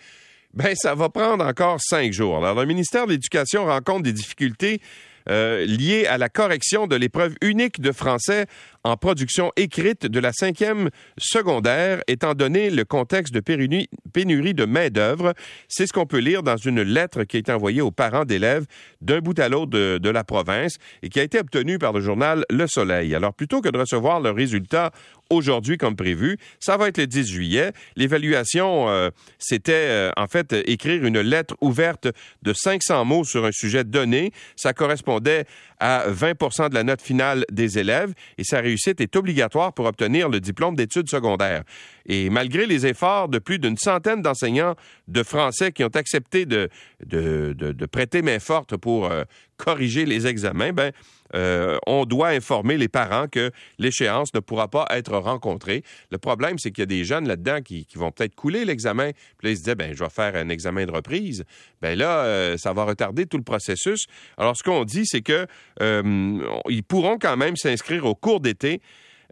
ben 0.57 0.75
ça 0.75 0.95
va 0.95 1.09
prendre 1.11 1.45
encore 1.45 1.79
cinq 1.81 2.13
jours. 2.13 2.39
Alors, 2.39 2.61
le 2.61 2.67
ministère 2.67 3.07
de 3.07 3.13
l'Éducation 3.13 3.67
rencontre 3.67 4.03
des 4.03 4.13
difficultés 4.13 4.81
euh, 5.29 5.67
liées 5.67 6.07
à 6.07 6.19
la 6.19 6.29
correction 6.29 6.87
de 6.87 6.97
l'épreuve 6.97 7.35
unique 7.43 7.81
de 7.81 7.93
français 7.93 8.47
en 8.87 8.97
production 8.97 9.53
écrite 9.57 10.07
de 10.07 10.21
la 10.21 10.33
cinquième 10.33 10.91
secondaire, 11.19 12.03
étant 12.07 12.35
donné 12.35 12.71
le 12.71 12.85
contexte 12.85 13.35
de 13.35 13.41
pénurie 13.41 14.55
de 14.55 14.65
main-d'œuvre. 14.65 15.35
C'est 15.69 15.89
ce 15.89 15.93
qu'on 15.93 16.07
peut 16.07 16.19
lire 16.19 16.45
dans 16.45 16.57
une 16.57 16.83
lettre 16.83 17.25
qui 17.25 17.37
a 17.37 17.41
été 17.41 17.51
envoyée 17.51 17.81
aux 17.81 17.91
parents 17.91 18.25
d'élèves 18.25 18.65
d'un 19.01 19.19
bout 19.19 19.37
à 19.41 19.49
l'autre 19.49 19.73
de, 19.73 20.11
la 20.11 20.23
province 20.23 20.77
et 21.03 21.09
qui 21.09 21.19
a 21.19 21.25
été 21.25 21.41
obtenue 21.41 21.79
par 21.79 21.93
le 21.93 22.01
journal 22.01 22.45
Le 22.49 22.69
Soleil. 22.69 23.13
Alors, 23.17 23.35
plutôt 23.35 23.61
que 23.61 23.69
de 23.69 23.79
recevoir 23.79 24.21
le 24.21 24.31
résultat 24.31 24.93
aujourd'hui 25.31 25.77
comme 25.77 25.97
prévu. 25.97 26.39
Ça 26.61 26.77
va 26.77 26.89
être 26.89 26.99
le 26.99 27.07
10 27.07 27.27
juillet. 27.27 27.73
L'évaluation, 27.97 28.89
euh, 28.89 29.11
c'était 29.39 29.73
euh, 29.73 30.11
en 30.17 30.27
fait 30.27 30.53
écrire 30.67 31.05
une 31.05 31.21
lettre 31.21 31.57
ouverte 31.61 32.09
de 32.43 32.53
500 32.53 33.05
mots 33.05 33.25
sur 33.25 33.45
un 33.45 33.53
sujet 33.53 33.85
donné. 33.85 34.33
Ça 34.55 34.73
correspondait 34.73 35.45
à 35.81 36.05
20 36.07 36.69
de 36.69 36.75
la 36.75 36.85
note 36.85 37.03
finale 37.03 37.45
des 37.51 37.79
élèves 37.79 38.15
et 38.39 38.45
sa 38.45 38.61
réussite 38.77 39.01
est 39.01 39.17
obligatoire 39.17 39.73
pour 39.73 39.87
obtenir 39.87 40.29
le 40.29 40.41
diplôme 40.41 40.77
d'études 40.77 41.09
secondaires. 41.09 41.65
Et 42.07 42.31
malgré 42.31 42.67
les 42.67 42.87
efforts 42.87 43.29
de 43.29 43.39
plus 43.39 43.59
d'une 43.59 43.77
centaine 43.77 44.23
d'enseignants 44.23 44.75
de 45.09 45.23
français 45.23 45.73
qui 45.73 45.83
ont 45.83 45.95
accepté 45.95 46.47
de, 46.47 46.69
de, 47.05 47.55
de, 47.55 47.87
prêter 47.87 48.23
main 48.23 48.39
forte 48.39 48.77
pour 48.77 49.07
euh, 49.07 49.25
corriger 49.57 50.05
les 50.05 50.27
examens, 50.27 50.73
ben, 50.73 50.93
euh, 51.35 51.79
on 51.87 52.05
doit 52.05 52.29
informer 52.29 52.77
les 52.77 52.89
parents 52.89 53.27
que 53.29 53.51
l'échéance 53.79 54.33
ne 54.35 54.41
pourra 54.41 54.69
pas 54.69 54.87
être 54.91 55.17
rencontrée. 55.17 55.83
Le 56.11 56.19
problème, 56.19 56.59
c'est 56.59 56.71
qu'il 56.71 56.83
y 56.83 56.85
a 56.85 56.87
des 56.87 57.05
jeunes 57.05 57.27
là-dedans 57.27 57.61
qui, 57.63 57.87
vont 57.95 58.11
peut-être 58.11 58.35
couler 58.35 58.65
l'examen. 58.65 59.11
Puis 59.39 59.49
là, 59.49 59.51
ils 59.51 59.57
se 59.57 59.63
disent, 59.65 59.75
ben, 59.75 59.95
je 59.95 60.03
vais 60.03 60.11
faire 60.11 60.37
un 60.37 60.49
examen 60.49 60.87
de 60.87 60.93
reprise. 60.93 61.45
Ben 61.81 61.99
là, 61.99 62.25
euh, 62.25 62.57
ça 62.57 62.73
va 62.73 62.85
retarder 62.85 63.27
tout 63.27 63.39
le 63.39 63.43
processus. 63.43 64.07
Alors, 64.37 64.57
ce 64.57 64.63
qu'on 64.63 64.85
dit, 64.85 65.07
c'est 65.07 65.23
que 65.23 65.47
euh, 65.81 66.63
ils 66.69 66.85
pourront 66.85 67.19
quand 67.19 67.37
même 67.37 67.57
s'inscrire 67.57 68.05
au 68.05 68.15
cours 68.15 68.41
d'été. 68.41 68.81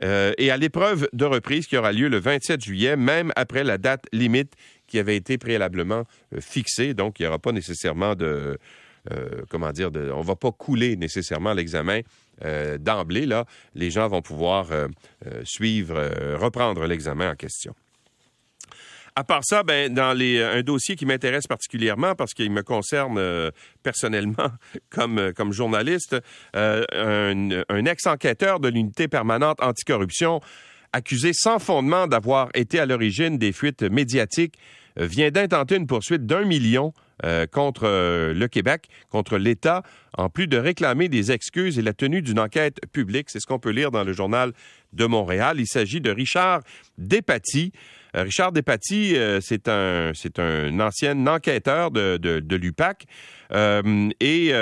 et 0.03 0.51
à 0.51 0.57
l'épreuve 0.57 1.09
de 1.13 1.25
reprise 1.25 1.67
qui 1.67 1.77
aura 1.77 1.93
lieu 1.93 2.09
le 2.09 2.19
27 2.19 2.63
juillet, 2.63 2.97
même 2.97 3.33
après 3.37 3.65
la 3.65 3.79
date 3.79 4.05
limite 4.13 4.53
qui 4.87 4.99
avait 4.99 5.17
été 5.17 5.39
préalablement 5.39 6.05
fixée. 6.41 6.95
Donc, 6.95 7.21
il 7.21 7.23
n'y 7.23 7.29
aura 7.29 7.39
pas 7.39 7.53
nécessairement 7.53 8.15
de, 8.15 8.59
euh, 9.13 9.43
comment 9.51 9.71
dire, 9.71 9.91
de, 9.91 10.11
on 10.11 10.23
va 10.23 10.35
pas 10.35 10.51
couler 10.51 10.97
nécessairement 10.97 11.53
l'examen 11.53 12.01
euh, 12.45 12.79
d'emblée. 12.79 13.27
Là, 13.27 13.45
les 13.75 13.91
gens 13.91 14.09
vont 14.09 14.23
pouvoir 14.23 14.73
euh, 14.73 14.89
suivre, 15.45 16.11
reprendre 16.37 16.87
l'examen 16.87 17.33
en 17.33 17.35
question. 17.35 17.75
À 19.17 19.23
part 19.23 19.43
ça, 19.45 19.63
ben, 19.63 19.93
dans 19.93 20.13
les, 20.17 20.43
un 20.43 20.63
dossier 20.63 20.97
qui 20.97 21.07
m'intéresse 21.07 21.47
particulièrement 21.47 22.15
parce 22.15 22.33
qu'il 22.33 22.51
me 22.51 22.63
concerne 22.63 23.51
personnellement 23.83 24.51
comme, 24.91 25.33
comme 25.37 25.53
journaliste, 25.53 26.17
un, 26.55 26.83
un 27.69 27.85
ex-enquêteur 27.85 28.59
de 28.59 28.69
l'unité 28.69 29.07
permanente 29.07 29.63
anticorruption 29.63 30.41
accusé 30.93 31.33
sans 31.33 31.59
fondement 31.59 32.07
d'avoir 32.07 32.49
été 32.55 32.81
à 32.81 32.87
l'origine 32.87 33.37
des 33.37 33.53
fuites 33.53 33.83
médiatiques 33.83 34.57
vient 34.97 35.31
d'intenter 35.31 35.77
une 35.77 35.87
poursuite 35.87 36.25
d'un 36.27 36.45
million 36.45 36.93
euh, 37.23 37.47
contre 37.47 37.85
euh, 37.85 38.35
le 38.35 38.49
Québec, 38.49 38.89
contre 39.09 39.39
l'État, 39.39 39.83
en 40.19 40.29
plus 40.29 40.49
de 40.49 40.57
réclamer 40.57 41.09
des 41.09 41.31
excuses 41.31 41.79
et 41.79 41.83
la 41.83 41.93
tenue 41.93 42.23
d'une 42.23 42.41
enquête 42.41 42.81
publique. 42.93 43.31
C'est 43.31 43.39
ce 43.39 43.47
qu'on 43.47 43.61
peut 43.61 43.71
lire 43.71 43.93
dans 43.93 44.03
le 44.03 44.13
journal 44.13 44.53
de 44.93 45.07
Montréal. 45.07 45.57
Il 45.61 45.67
s'agit 45.69 46.01
de 46.01 46.11
Richard 46.11 46.63
Despatie. 46.99 47.73
Euh, 48.17 48.23
Richard 48.23 48.51
Despatie, 48.51 49.17
c'est 49.41 49.69
un, 49.69 50.11
c'est 50.15 50.41
un 50.41 50.81
ancien 50.81 51.27
enquêteur 51.27 51.93
de, 51.93 52.17
de, 52.17 52.57
l'UPAC 52.57 53.07
et 53.55 54.53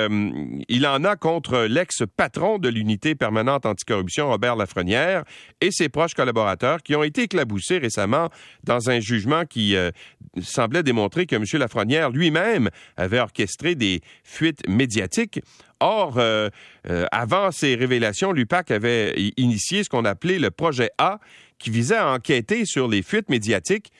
il 0.69 0.87
en 0.87 1.03
a 1.03 1.15
contre 1.15 1.65
l'ex-patron 1.67 2.59
de 2.59 2.69
l'unité 2.69 3.15
permanente 3.15 3.65
anticorruption, 3.65 4.29
Robert 4.29 4.55
Lafrenière, 4.55 5.23
et 5.61 5.71
ses 5.71 5.89
proches 5.89 6.13
collaborateurs 6.13 6.83
qui 6.83 6.95
ont 6.95 7.03
été 7.03 7.23
éclaboussés 7.23 7.79
récemment 7.79 8.29
dans 8.63 8.89
un 8.89 8.99
jugement 8.99 9.45
qui 9.45 9.75
semblait 10.41 10.83
démontrer 10.83 11.25
que 11.25 11.35
M. 11.35 11.43
Lafrenière 11.53 12.09
lui-même 12.09 12.69
avait 12.97 13.19
orchestré 13.19 13.75
des 13.75 14.01
fuites 14.23 14.67
médiatiques. 14.67 15.41
Or, 15.79 16.17
euh, 16.17 16.49
euh, 16.89 17.05
avant 17.11 17.51
ces 17.51 17.75
révélations, 17.75 18.31
l'UPAC 18.31 18.71
avait 18.71 19.13
initié 19.37 19.83
ce 19.83 19.89
qu'on 19.89 20.05
appelait 20.05 20.39
le 20.39 20.49
projet 20.49 20.91
A, 20.97 21.19
qui 21.59 21.69
visait 21.69 21.97
à 21.97 22.11
enquêter 22.11 22.65
sur 22.65 22.87
les 22.87 23.01
fuites 23.01 23.29
médiatiques 23.29 23.91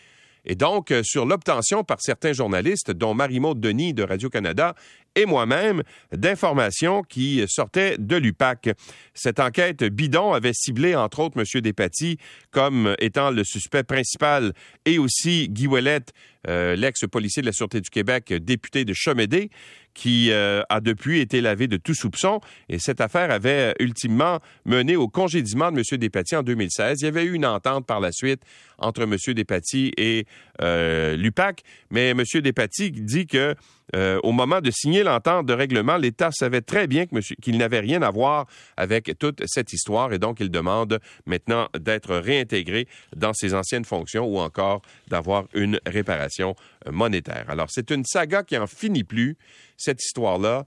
et 0.45 0.55
donc 0.55 0.91
euh, 0.91 1.01
sur 1.03 1.25
l'obtention 1.25 1.83
par 1.83 2.01
certains 2.01 2.33
journalistes, 2.33 2.91
dont 2.91 3.13
Marie-Maude 3.13 3.59
Denis 3.59 3.93
de 3.93 4.03
Radio-Canada 4.03 4.75
et 5.15 5.25
moi-même 5.25 5.83
d'informations 6.11 7.03
qui 7.03 7.43
sortaient 7.47 7.97
de 7.99 8.15
l'UPAC. 8.15 8.69
Cette 9.13 9.39
enquête 9.39 9.83
bidon 9.83 10.33
avait 10.33 10.53
ciblé, 10.53 10.95
entre 10.95 11.19
autres, 11.19 11.39
M. 11.39 11.61
Despatie 11.61 12.17
comme 12.51 12.95
étant 12.99 13.29
le 13.29 13.43
suspect 13.43 13.83
principal 13.83 14.53
et 14.85 14.97
aussi 14.97 15.49
Guy 15.49 15.67
Ouellette, 15.67 16.13
euh, 16.47 16.75
l'ex-policier 16.75 17.41
de 17.41 17.47
la 17.47 17.53
Sûreté 17.53 17.79
du 17.79 17.89
Québec, 17.89 18.33
député 18.33 18.85
de 18.85 18.93
Chomédé, 18.93 19.49
qui 19.93 20.31
euh, 20.31 20.61
a 20.69 20.81
depuis 20.81 21.19
été 21.19 21.39
lavé 21.39 21.67
de 21.67 21.77
tout 21.77 21.93
soupçon. 21.93 22.41
Et 22.69 22.79
cette 22.79 22.99
affaire 22.99 23.31
avait 23.31 23.75
ultimement 23.79 24.39
mené 24.65 24.95
au 24.95 25.07
congédiement 25.07 25.71
de 25.71 25.77
M. 25.77 25.97
Despatie 25.97 26.35
en 26.35 26.43
2016. 26.43 27.01
Il 27.01 27.05
y 27.05 27.07
avait 27.07 27.23
eu 27.23 27.33
une 27.33 27.45
entente 27.45 27.85
par 27.85 27.99
la 27.99 28.11
suite 28.11 28.41
entre 28.77 29.03
M. 29.03 29.15
Despatie 29.33 29.91
et 29.97 30.25
euh, 30.61 31.15
l'UPAC, 31.15 31.63
mais 31.89 32.09
M. 32.09 32.23
Despatie 32.41 32.91
dit 32.91 33.27
que 33.27 33.55
euh, 33.95 34.19
au 34.23 34.31
moment 34.31 34.61
de 34.61 34.71
signer 34.71 35.03
l'entente 35.03 35.45
de 35.45 35.53
règlement, 35.53 35.97
l'État 35.97 36.31
savait 36.31 36.61
très 36.61 36.87
bien 36.87 37.05
qu'il 37.41 37.57
n'avait 37.57 37.79
rien 37.79 38.01
à 38.01 38.09
voir 38.09 38.47
avec 38.77 39.11
toute 39.19 39.43
cette 39.45 39.73
histoire 39.73 40.13
et 40.13 40.19
donc 40.19 40.39
il 40.39 40.49
demande 40.49 40.99
maintenant 41.25 41.67
d'être 41.77 42.15
réintégré 42.15 42.87
dans 43.15 43.33
ses 43.33 43.53
anciennes 43.53 43.85
fonctions 43.85 44.25
ou 44.25 44.39
encore 44.39 44.81
d'avoir 45.09 45.45
une 45.53 45.79
réparation 45.85 46.55
monétaire. 46.89 47.45
Alors 47.49 47.67
c'est 47.69 47.91
une 47.91 48.05
saga 48.05 48.43
qui 48.43 48.57
en 48.57 48.67
finit 48.67 49.03
plus, 49.03 49.37
cette 49.77 50.03
histoire-là. 50.03 50.65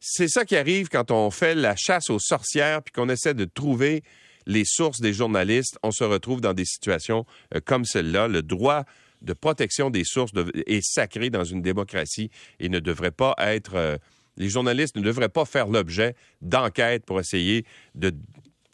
C'est 0.00 0.28
ça 0.28 0.44
qui 0.44 0.56
arrive 0.56 0.88
quand 0.88 1.10
on 1.10 1.30
fait 1.30 1.54
la 1.54 1.74
chasse 1.76 2.10
aux 2.10 2.20
sorcières 2.20 2.82
puis 2.82 2.92
qu'on 2.92 3.08
essaie 3.08 3.34
de 3.34 3.44
trouver 3.44 4.02
les 4.48 4.64
sources 4.64 5.00
des 5.00 5.12
journalistes. 5.12 5.78
On 5.84 5.92
se 5.92 6.02
retrouve 6.02 6.40
dans 6.40 6.54
des 6.54 6.64
situations 6.64 7.24
euh, 7.54 7.60
comme 7.64 7.84
celle-là. 7.84 8.26
Le 8.26 8.42
droit 8.42 8.84
de 9.22 9.32
protection 9.32 9.90
des 9.90 10.04
sources 10.04 10.32
est 10.66 10.84
sacré 10.84 11.30
dans 11.30 11.44
une 11.44 11.62
démocratie 11.62 12.30
et 12.58 12.68
ne 12.68 12.80
devrait 12.80 13.12
pas 13.12 13.34
être... 13.38 13.76
Euh, 13.76 13.96
les 14.36 14.48
journalistes 14.48 14.96
ne 14.96 15.02
devraient 15.02 15.28
pas 15.28 15.44
faire 15.44 15.66
l'objet 15.66 16.14
d'enquêtes 16.40 17.04
pour 17.04 17.20
essayer 17.20 17.64
de 17.96 18.14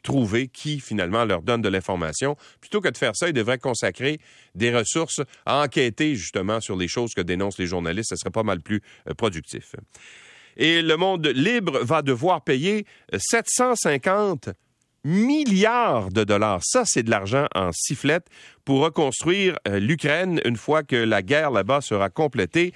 trouver 0.02 0.48
qui 0.48 0.78
finalement 0.78 1.24
leur 1.24 1.40
donne 1.40 1.62
de 1.62 1.70
l'information. 1.70 2.36
Plutôt 2.60 2.82
que 2.82 2.90
de 2.90 2.96
faire 2.98 3.16
ça, 3.16 3.28
ils 3.28 3.32
devraient 3.32 3.58
consacrer 3.58 4.20
des 4.54 4.76
ressources 4.76 5.22
à 5.46 5.62
enquêter 5.62 6.14
justement 6.14 6.60
sur 6.60 6.76
les 6.76 6.86
choses 6.86 7.14
que 7.14 7.22
dénoncent 7.22 7.58
les 7.58 7.66
journalistes. 7.66 8.10
Ce 8.10 8.16
serait 8.16 8.30
pas 8.30 8.42
mal 8.42 8.60
plus 8.60 8.82
euh, 9.08 9.14
productif. 9.14 9.74
Et 10.56 10.82
le 10.82 10.96
monde 10.96 11.26
libre 11.26 11.80
va 11.82 12.02
devoir 12.02 12.44
payer 12.44 12.86
750 13.16 14.50
milliards 15.04 16.10
de 16.10 16.24
dollars. 16.24 16.60
Ça, 16.64 16.84
c'est 16.84 17.02
de 17.02 17.10
l'argent 17.10 17.46
en 17.54 17.70
sifflette 17.72 18.26
pour 18.64 18.80
reconstruire 18.80 19.56
euh, 19.68 19.78
l'Ukraine 19.78 20.40
une 20.44 20.56
fois 20.56 20.82
que 20.82 20.96
la 20.96 21.22
guerre 21.22 21.50
là-bas 21.50 21.80
sera 21.80 22.08
complétée. 22.08 22.72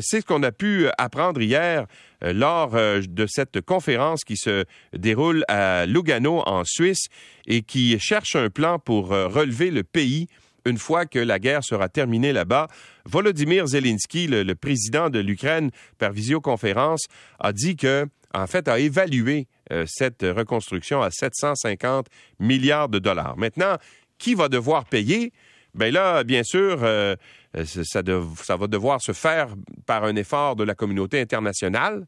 C'est 0.00 0.20
ce 0.20 0.26
qu'on 0.26 0.42
a 0.42 0.52
pu 0.52 0.88
apprendre 0.98 1.40
hier 1.40 1.86
euh, 2.24 2.32
lors 2.32 2.74
euh, 2.74 3.00
de 3.08 3.26
cette 3.26 3.60
conférence 3.60 4.24
qui 4.24 4.36
se 4.36 4.64
déroule 4.92 5.44
à 5.48 5.86
Lugano 5.86 6.42
en 6.46 6.64
Suisse 6.64 7.06
et 7.46 7.62
qui 7.62 7.98
cherche 7.98 8.36
un 8.36 8.50
plan 8.50 8.78
pour 8.78 9.12
euh, 9.12 9.28
relever 9.28 9.70
le 9.70 9.84
pays 9.84 10.26
une 10.64 10.78
fois 10.78 11.06
que 11.06 11.20
la 11.20 11.38
guerre 11.38 11.62
sera 11.62 11.88
terminée 11.88 12.32
là-bas. 12.32 12.66
Volodymyr 13.04 13.68
Zelensky, 13.68 14.26
le, 14.26 14.54
président 14.54 15.10
de 15.10 15.20
l'Ukraine, 15.20 15.70
par 15.98 16.10
visioconférence, 16.10 17.06
a 17.38 17.52
dit 17.52 17.76
que, 17.76 18.06
en 18.34 18.48
fait, 18.48 18.66
a 18.66 18.80
évalué 18.80 19.46
cette 19.86 20.22
reconstruction 20.22 21.02
à 21.02 21.10
750 21.10 22.06
milliards 22.38 22.88
de 22.88 22.98
dollars. 22.98 23.36
Maintenant, 23.36 23.76
qui 24.18 24.34
va 24.34 24.48
devoir 24.48 24.84
payer? 24.84 25.32
Bien 25.74 25.90
là, 25.90 26.24
bien 26.24 26.42
sûr, 26.42 26.78
euh, 26.82 27.16
ça, 27.64 28.00
ça, 28.42 28.56
va 28.56 28.66
devoir 28.66 29.00
se 29.02 29.12
faire 29.12 29.48
par 29.84 30.04
un 30.04 30.16
effort 30.16 30.56
de 30.56 30.64
la 30.64 30.74
communauté 30.74 31.20
internationale 31.20 32.06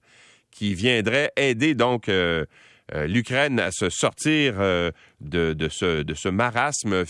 qui 0.50 0.74
viendrait 0.74 1.32
aider 1.36 1.74
donc 1.74 2.08
euh, 2.08 2.46
euh, 2.94 3.06
l'Ukraine 3.06 3.60
à 3.60 3.70
se 3.70 3.90
sortir 3.90 4.54
euh, 5.34 5.54
de, 5.54 5.68
ce, 5.68 6.02
de, 6.02 6.14
ce, 6.14 6.28
marasme 6.28 7.04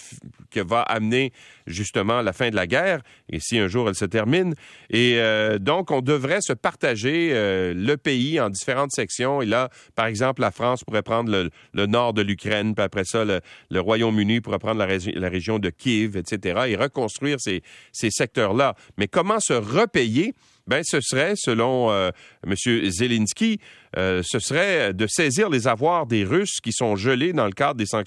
que 0.50 0.60
va 0.60 0.80
amener 0.82 1.32
justement 1.66 2.22
la 2.22 2.32
fin 2.32 2.48
de 2.48 2.56
la 2.56 2.66
guerre, 2.66 3.02
et 3.30 3.38
si 3.38 3.58
un 3.58 3.68
jour 3.68 3.88
elle 3.88 3.94
se 3.94 4.06
termine. 4.06 4.54
Et 4.90 5.16
euh, 5.16 5.58
donc, 5.58 5.90
on 5.90 6.00
devrait 6.00 6.40
se 6.40 6.54
partager 6.54 7.30
le 7.30 7.96
pays 7.96 8.40
en 8.40 8.48
différentes 8.48 8.92
sections. 8.92 9.42
Et 9.42 9.46
là, 9.46 9.68
par 9.94 10.06
exemple, 10.06 10.40
la 10.40 10.50
France 10.50 10.84
pourrait 10.84 11.02
prendre 11.02 11.50
le, 11.74 11.86
nord 11.86 12.14
de 12.14 12.22
l'Ukraine, 12.22 12.74
puis 12.74 12.84
après 12.84 13.04
ça, 13.04 13.24
le, 13.24 13.80
Royaume-Uni 13.80 14.40
pourrait 14.40 14.58
prendre 14.58 14.78
la, 14.78 14.86
la, 14.86 15.28
région 15.28 15.58
de 15.58 15.70
Kiev, 15.70 16.16
etc., 16.16 16.60
et 16.68 16.76
reconstruire 16.76 17.40
ces, 17.40 17.62
ces 17.92 18.10
secteurs-là. 18.10 18.74
Mais 18.96 19.08
comment 19.08 19.40
se 19.40 19.52
repayer? 19.52 20.34
ben, 20.68 20.82
ce 20.84 21.00
serait, 21.00 21.32
selon 21.34 21.90
euh, 21.90 22.10
M. 22.46 22.54
Zelensky, 22.90 23.58
euh, 23.96 24.22
ce 24.22 24.38
serait 24.38 24.92
de 24.92 25.06
saisir 25.08 25.48
les 25.48 25.66
avoirs 25.66 26.06
des 26.06 26.24
Russes 26.24 26.60
qui 26.62 26.72
sont 26.72 26.94
gelés 26.94 27.32
dans 27.32 27.46
le 27.46 27.52
cadre 27.52 27.76
des 27.76 27.86
sanctions 27.86 27.97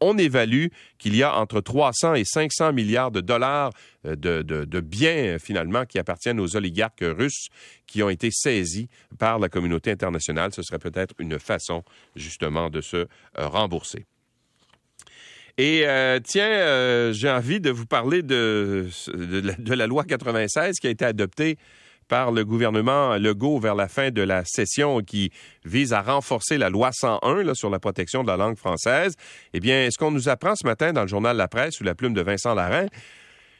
On 0.00 0.18
évalue 0.18 0.66
qu'il 0.98 1.16
y 1.16 1.22
a 1.22 1.36
entre 1.36 1.60
300 1.60 2.14
et 2.14 2.24
500 2.24 2.72
milliards 2.72 3.10
de 3.10 3.20
dollars 3.20 3.72
euh, 4.06 4.16
de, 4.16 4.80
biens, 4.80 5.38
finalement, 5.38 5.84
qui 5.84 5.98
appartiennent 5.98 6.40
aux 6.40 6.56
oligarques 6.56 7.04
russes 7.04 7.48
qui 7.86 8.02
ont 8.02 8.10
été 8.10 8.30
saisis 8.30 8.88
par 9.18 9.38
la 9.38 9.48
communauté 9.48 9.90
internationale. 9.90 10.52
Ce 10.54 10.62
serait 10.62 10.78
peut-être 10.78 11.14
une 11.18 11.38
façon, 11.38 11.82
justement, 12.16 12.70
de 12.70 12.80
se 12.80 13.06
rembourser. 13.36 14.06
Et 15.60 15.82
euh, 15.86 16.20
tiens, 16.24 16.48
euh, 16.48 17.12
j'ai 17.12 17.28
envie 17.28 17.60
de 17.60 17.70
vous 17.70 17.84
parler 17.84 18.22
de, 18.22 18.88
la, 19.74 19.86
loi 19.86 20.04
96 20.04 20.78
qui 20.78 20.86
a 20.86 20.90
été 20.90 21.04
adoptée 21.04 21.58
par 22.10 22.30
le 22.30 22.44
gouvernement 22.44 23.16
Legault 23.16 23.58
vers 23.58 23.74
la 23.74 23.88
fin 23.88 24.10
de 24.10 24.20
la 24.20 24.44
session 24.44 25.00
qui 25.00 25.30
vise 25.64 25.94
à 25.94 26.02
renforcer 26.02 26.58
la 26.58 26.68
loi 26.68 26.90
101 26.92 27.54
sur 27.54 27.70
la 27.70 27.78
protection 27.78 28.22
de 28.22 28.28
la 28.28 28.36
langue 28.36 28.58
française. 28.58 29.14
Eh 29.54 29.60
bien, 29.60 29.88
ce 29.90 29.96
qu'on 29.96 30.10
nous 30.10 30.28
apprend 30.28 30.54
ce 30.54 30.66
matin 30.66 30.92
dans 30.92 31.02
le 31.02 31.08
journal 31.08 31.36
La 31.38 31.48
Presse 31.48 31.76
sous 31.76 31.84
la 31.84 31.94
plume 31.94 32.12
de 32.12 32.20
Vincent 32.20 32.54
Larrain, 32.54 32.88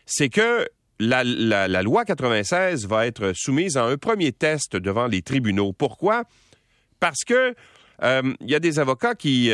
c'est 0.04 0.28
que 0.28 0.69
la, 0.99 1.25
loi 1.83 2.04
96 2.04 2.87
va 2.87 3.07
être 3.07 3.33
soumise 3.35 3.78
à 3.78 3.85
un 3.85 3.97
premier 3.97 4.33
test 4.33 4.76
devant 4.76 5.07
les 5.07 5.23
tribunaux. 5.23 5.73
Pourquoi? 5.73 6.25
Parce 6.99 7.25
que 7.25 7.54
euh, 8.02 8.35
il 8.40 8.50
y 8.50 8.54
a 8.54 8.61
des 8.61 8.78
avocats 8.78 9.14
qui 9.14 9.50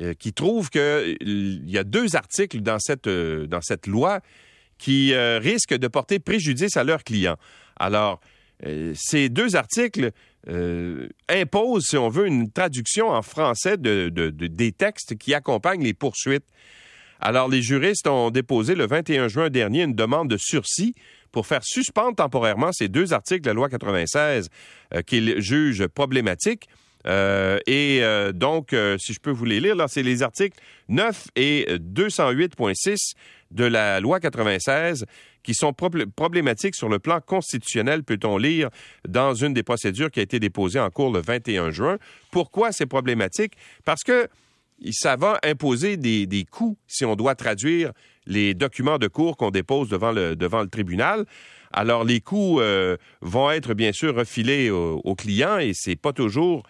euh, 0.00 0.14
qui 0.14 0.32
trouve 0.32 0.70
qu'il 0.70 0.80
euh, 0.80 1.14
y 1.66 1.76
a 1.76 1.84
deux 1.84 2.14
articles 2.14 2.60
dans 2.60 2.78
cette, 2.78 3.08
euh, 3.08 3.46
dans 3.46 3.60
cette 3.60 3.88
loi 3.88 4.20
qui 4.78 5.14
risquent 5.14 5.74
de 5.74 5.88
porter 5.88 6.20
préjudice 6.20 6.78
à 6.78 6.84
leurs 6.84 7.04
clients. 7.04 7.36
Alors, 7.80 8.20
ces 8.94 9.28
deux 9.28 9.56
articles 9.56 10.12
imposent, 11.28 11.86
si 11.86 11.96
on 11.96 12.08
veut, 12.08 12.26
une 12.26 12.50
traduction 12.50 13.08
en 13.08 13.22
français 13.22 13.76
de, 13.76 14.08
des 14.08 14.72
textes 14.72 15.16
qui 15.16 15.34
accompagnent 15.34 15.82
les 15.82 15.94
poursuites. 15.94 16.44
Alors, 17.20 17.48
les 17.48 17.62
juristes 17.62 18.06
ont 18.06 18.30
déposé 18.30 18.74
le 18.74 18.86
21 18.86 19.28
juin 19.28 19.50
dernier 19.50 19.82
une 19.82 19.94
demande 19.94 20.28
de 20.28 20.36
sursis 20.36 20.94
pour 21.32 21.46
faire 21.46 21.64
suspendre 21.64 22.16
temporairement 22.16 22.70
ces 22.72 22.88
deux 22.88 23.12
articles 23.12 23.42
de 23.42 23.48
la 23.48 23.54
loi 23.54 23.68
96 23.68 24.48
qu'ils 25.06 25.40
jugent 25.40 25.86
problématiques. 25.86 26.68
Euh, 27.06 27.58
et 27.66 28.00
euh, 28.02 28.32
donc, 28.32 28.72
euh, 28.72 28.98
si 28.98 29.12
je 29.12 29.20
peux 29.20 29.30
vous 29.30 29.44
les 29.44 29.60
lire, 29.60 29.74
là, 29.74 29.86
c'est 29.88 30.02
les 30.02 30.22
articles 30.22 30.58
9 30.88 31.28
et 31.36 31.66
208.6 31.78 33.14
de 33.50 33.64
la 33.64 34.00
loi 34.00 34.20
96 34.20 35.06
qui 35.42 35.54
sont 35.54 35.72
problématiques 35.72 36.74
sur 36.74 36.88
le 36.88 36.98
plan 36.98 37.20
constitutionnel, 37.20 38.02
peut-on 38.02 38.36
lire 38.36 38.70
dans 39.08 39.34
une 39.34 39.54
des 39.54 39.62
procédures 39.62 40.10
qui 40.10 40.20
a 40.20 40.22
été 40.22 40.38
déposée 40.38 40.80
en 40.80 40.90
cours 40.90 41.12
le 41.12 41.20
21 41.20 41.70
juin. 41.70 41.98
Pourquoi 42.30 42.72
c'est 42.72 42.86
problématique? 42.86 43.54
Parce 43.84 44.02
que 44.02 44.28
ça 44.92 45.16
va 45.16 45.38
imposer 45.44 45.96
des, 45.96 46.46
coûts 46.50 46.78
si 46.86 47.04
on 47.04 47.16
doit 47.16 47.34
traduire 47.34 47.92
les 48.26 48.54
documents 48.54 48.98
de 48.98 49.08
cours 49.08 49.36
qu'on 49.36 49.50
dépose 49.50 49.88
devant 49.88 50.12
le, 50.12 50.36
devant 50.36 50.62
le 50.62 50.68
tribunal. 50.68 51.26
Alors, 51.72 52.04
les 52.04 52.20
coûts 52.20 52.60
vont 53.20 53.50
être 53.50 53.74
bien 53.74 53.92
sûr 53.92 54.14
refilés 54.14 54.70
aux 54.70 55.14
clients 55.14 55.58
et 55.58 55.72
c'est 55.74 55.96
pas 55.96 56.12
toujours 56.12 56.64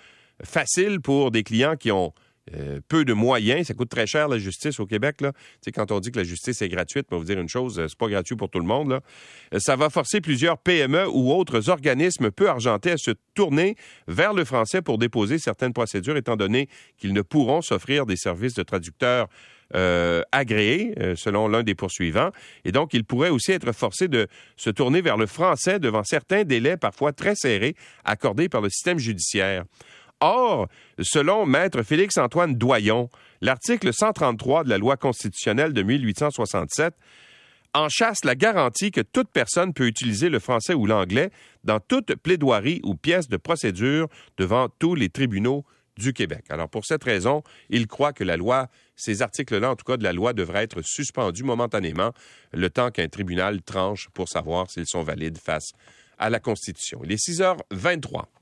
facile 0.44 1.00
pour 1.00 1.30
des 1.30 1.42
clients 1.42 1.76
qui 1.76 1.90
ont 1.90 2.12
euh, 2.54 2.80
peu 2.88 3.04
de 3.04 3.12
moyens. 3.12 3.66
Ça 3.66 3.74
coûte 3.74 3.90
très 3.90 4.06
cher 4.06 4.26
la 4.26 4.38
justice 4.38 4.80
au 4.80 4.86
Québec. 4.86 5.20
Là. 5.20 5.32
quand 5.72 5.92
on 5.92 6.00
dit 6.00 6.10
que 6.10 6.18
la 6.18 6.24
justice 6.24 6.62
est 6.62 6.68
gratuite, 6.68 7.06
on 7.12 7.18
vous 7.18 7.24
dire 7.24 7.38
une 7.38 7.48
chose, 7.48 7.78
euh, 7.78 7.86
c'est 7.86 7.98
pas 7.98 8.08
gratuit 8.08 8.34
pour 8.34 8.48
tout 8.48 8.58
le 8.58 8.66
monde. 8.66 8.98
Euh, 9.54 9.58
ça 9.60 9.76
va 9.76 9.88
forcer 9.88 10.20
plusieurs 10.20 10.58
PME 10.58 11.06
ou 11.08 11.32
autres 11.32 11.68
organismes 11.68 12.30
peu 12.30 12.48
argentés 12.48 12.92
à 12.92 12.96
se 12.96 13.12
tourner 13.34 13.76
vers 14.08 14.32
le 14.32 14.44
français 14.44 14.82
pour 14.82 14.98
déposer 14.98 15.38
certaines 15.38 15.72
procédures, 15.72 16.16
étant 16.16 16.36
donné 16.36 16.68
qu'ils 16.96 17.12
ne 17.12 17.22
pourront 17.22 17.62
s'offrir 17.62 18.04
des 18.06 18.16
services 18.16 18.54
de 18.54 18.62
traducteurs 18.62 19.28
agréés, 20.32 20.94
selon 21.14 21.46
l'un 21.46 21.62
des 21.62 21.76
poursuivants. 21.76 22.30
Et 22.64 22.72
donc, 22.72 22.92
ils 22.92 23.04
pourraient 23.04 23.30
aussi 23.30 23.52
être 23.52 23.70
forcés 23.70 24.08
de 24.08 24.26
se 24.56 24.68
tourner 24.68 25.00
vers 25.00 25.16
le 25.16 25.26
français 25.26 25.78
devant 25.78 26.02
certains 26.02 26.42
délais 26.42 26.76
parfois 26.76 27.12
très 27.12 27.36
serrés 27.36 27.76
accordés 28.04 28.48
par 28.48 28.62
le 28.62 28.68
système 28.68 28.98
judiciaire. 28.98 29.62
Or, 30.20 30.68
selon 31.00 31.46
Maître 31.46 31.82
Félix-Antoine 31.82 32.54
Doyon, 32.54 33.08
l'article 33.40 33.92
133 33.92 34.64
de 34.64 34.68
la 34.68 34.76
loi 34.76 34.96
constitutionnelle 34.96 35.72
de 35.72 35.82
1867 35.82 36.94
enchasse 37.72 38.24
la 38.24 38.34
garantie 38.34 38.90
que 38.90 39.00
toute 39.00 39.30
personne 39.30 39.72
peut 39.72 39.86
utiliser 39.86 40.28
le 40.28 40.38
français 40.38 40.74
ou 40.74 40.86
l'anglais 40.86 41.30
dans 41.64 41.80
toute 41.80 42.14
plaidoirie 42.16 42.80
ou 42.84 42.94
pièce 42.94 43.28
de 43.28 43.36
procédure 43.36 44.08
devant 44.36 44.68
tous 44.68 44.94
les 44.94 45.08
tribunaux 45.08 45.64
du 45.96 46.12
Québec. 46.12 46.44
Alors, 46.48 46.68
pour 46.68 46.84
cette 46.84 47.04
raison, 47.04 47.42
il 47.68 47.86
croit 47.86 48.12
que 48.12 48.24
la 48.24 48.36
loi, 48.36 48.68
ces 48.96 49.22
articles-là, 49.22 49.70
en 49.70 49.76
tout 49.76 49.84
cas 49.84 49.96
de 49.96 50.04
la 50.04 50.12
loi, 50.12 50.32
devraient 50.32 50.64
être 50.64 50.82
suspendus 50.82 51.44
momentanément 51.44 52.12
le 52.52 52.70
temps 52.70 52.90
qu'un 52.90 53.08
tribunal 53.08 53.62
tranche 53.62 54.08
pour 54.14 54.28
savoir 54.28 54.70
s'ils 54.70 54.86
sont 54.86 55.02
valides 55.02 55.38
face 55.38 55.70
à 56.18 56.30
la 56.30 56.40
Constitution. 56.40 57.00
Il 57.04 57.12
est 57.12 57.24
6h23. 57.24 58.24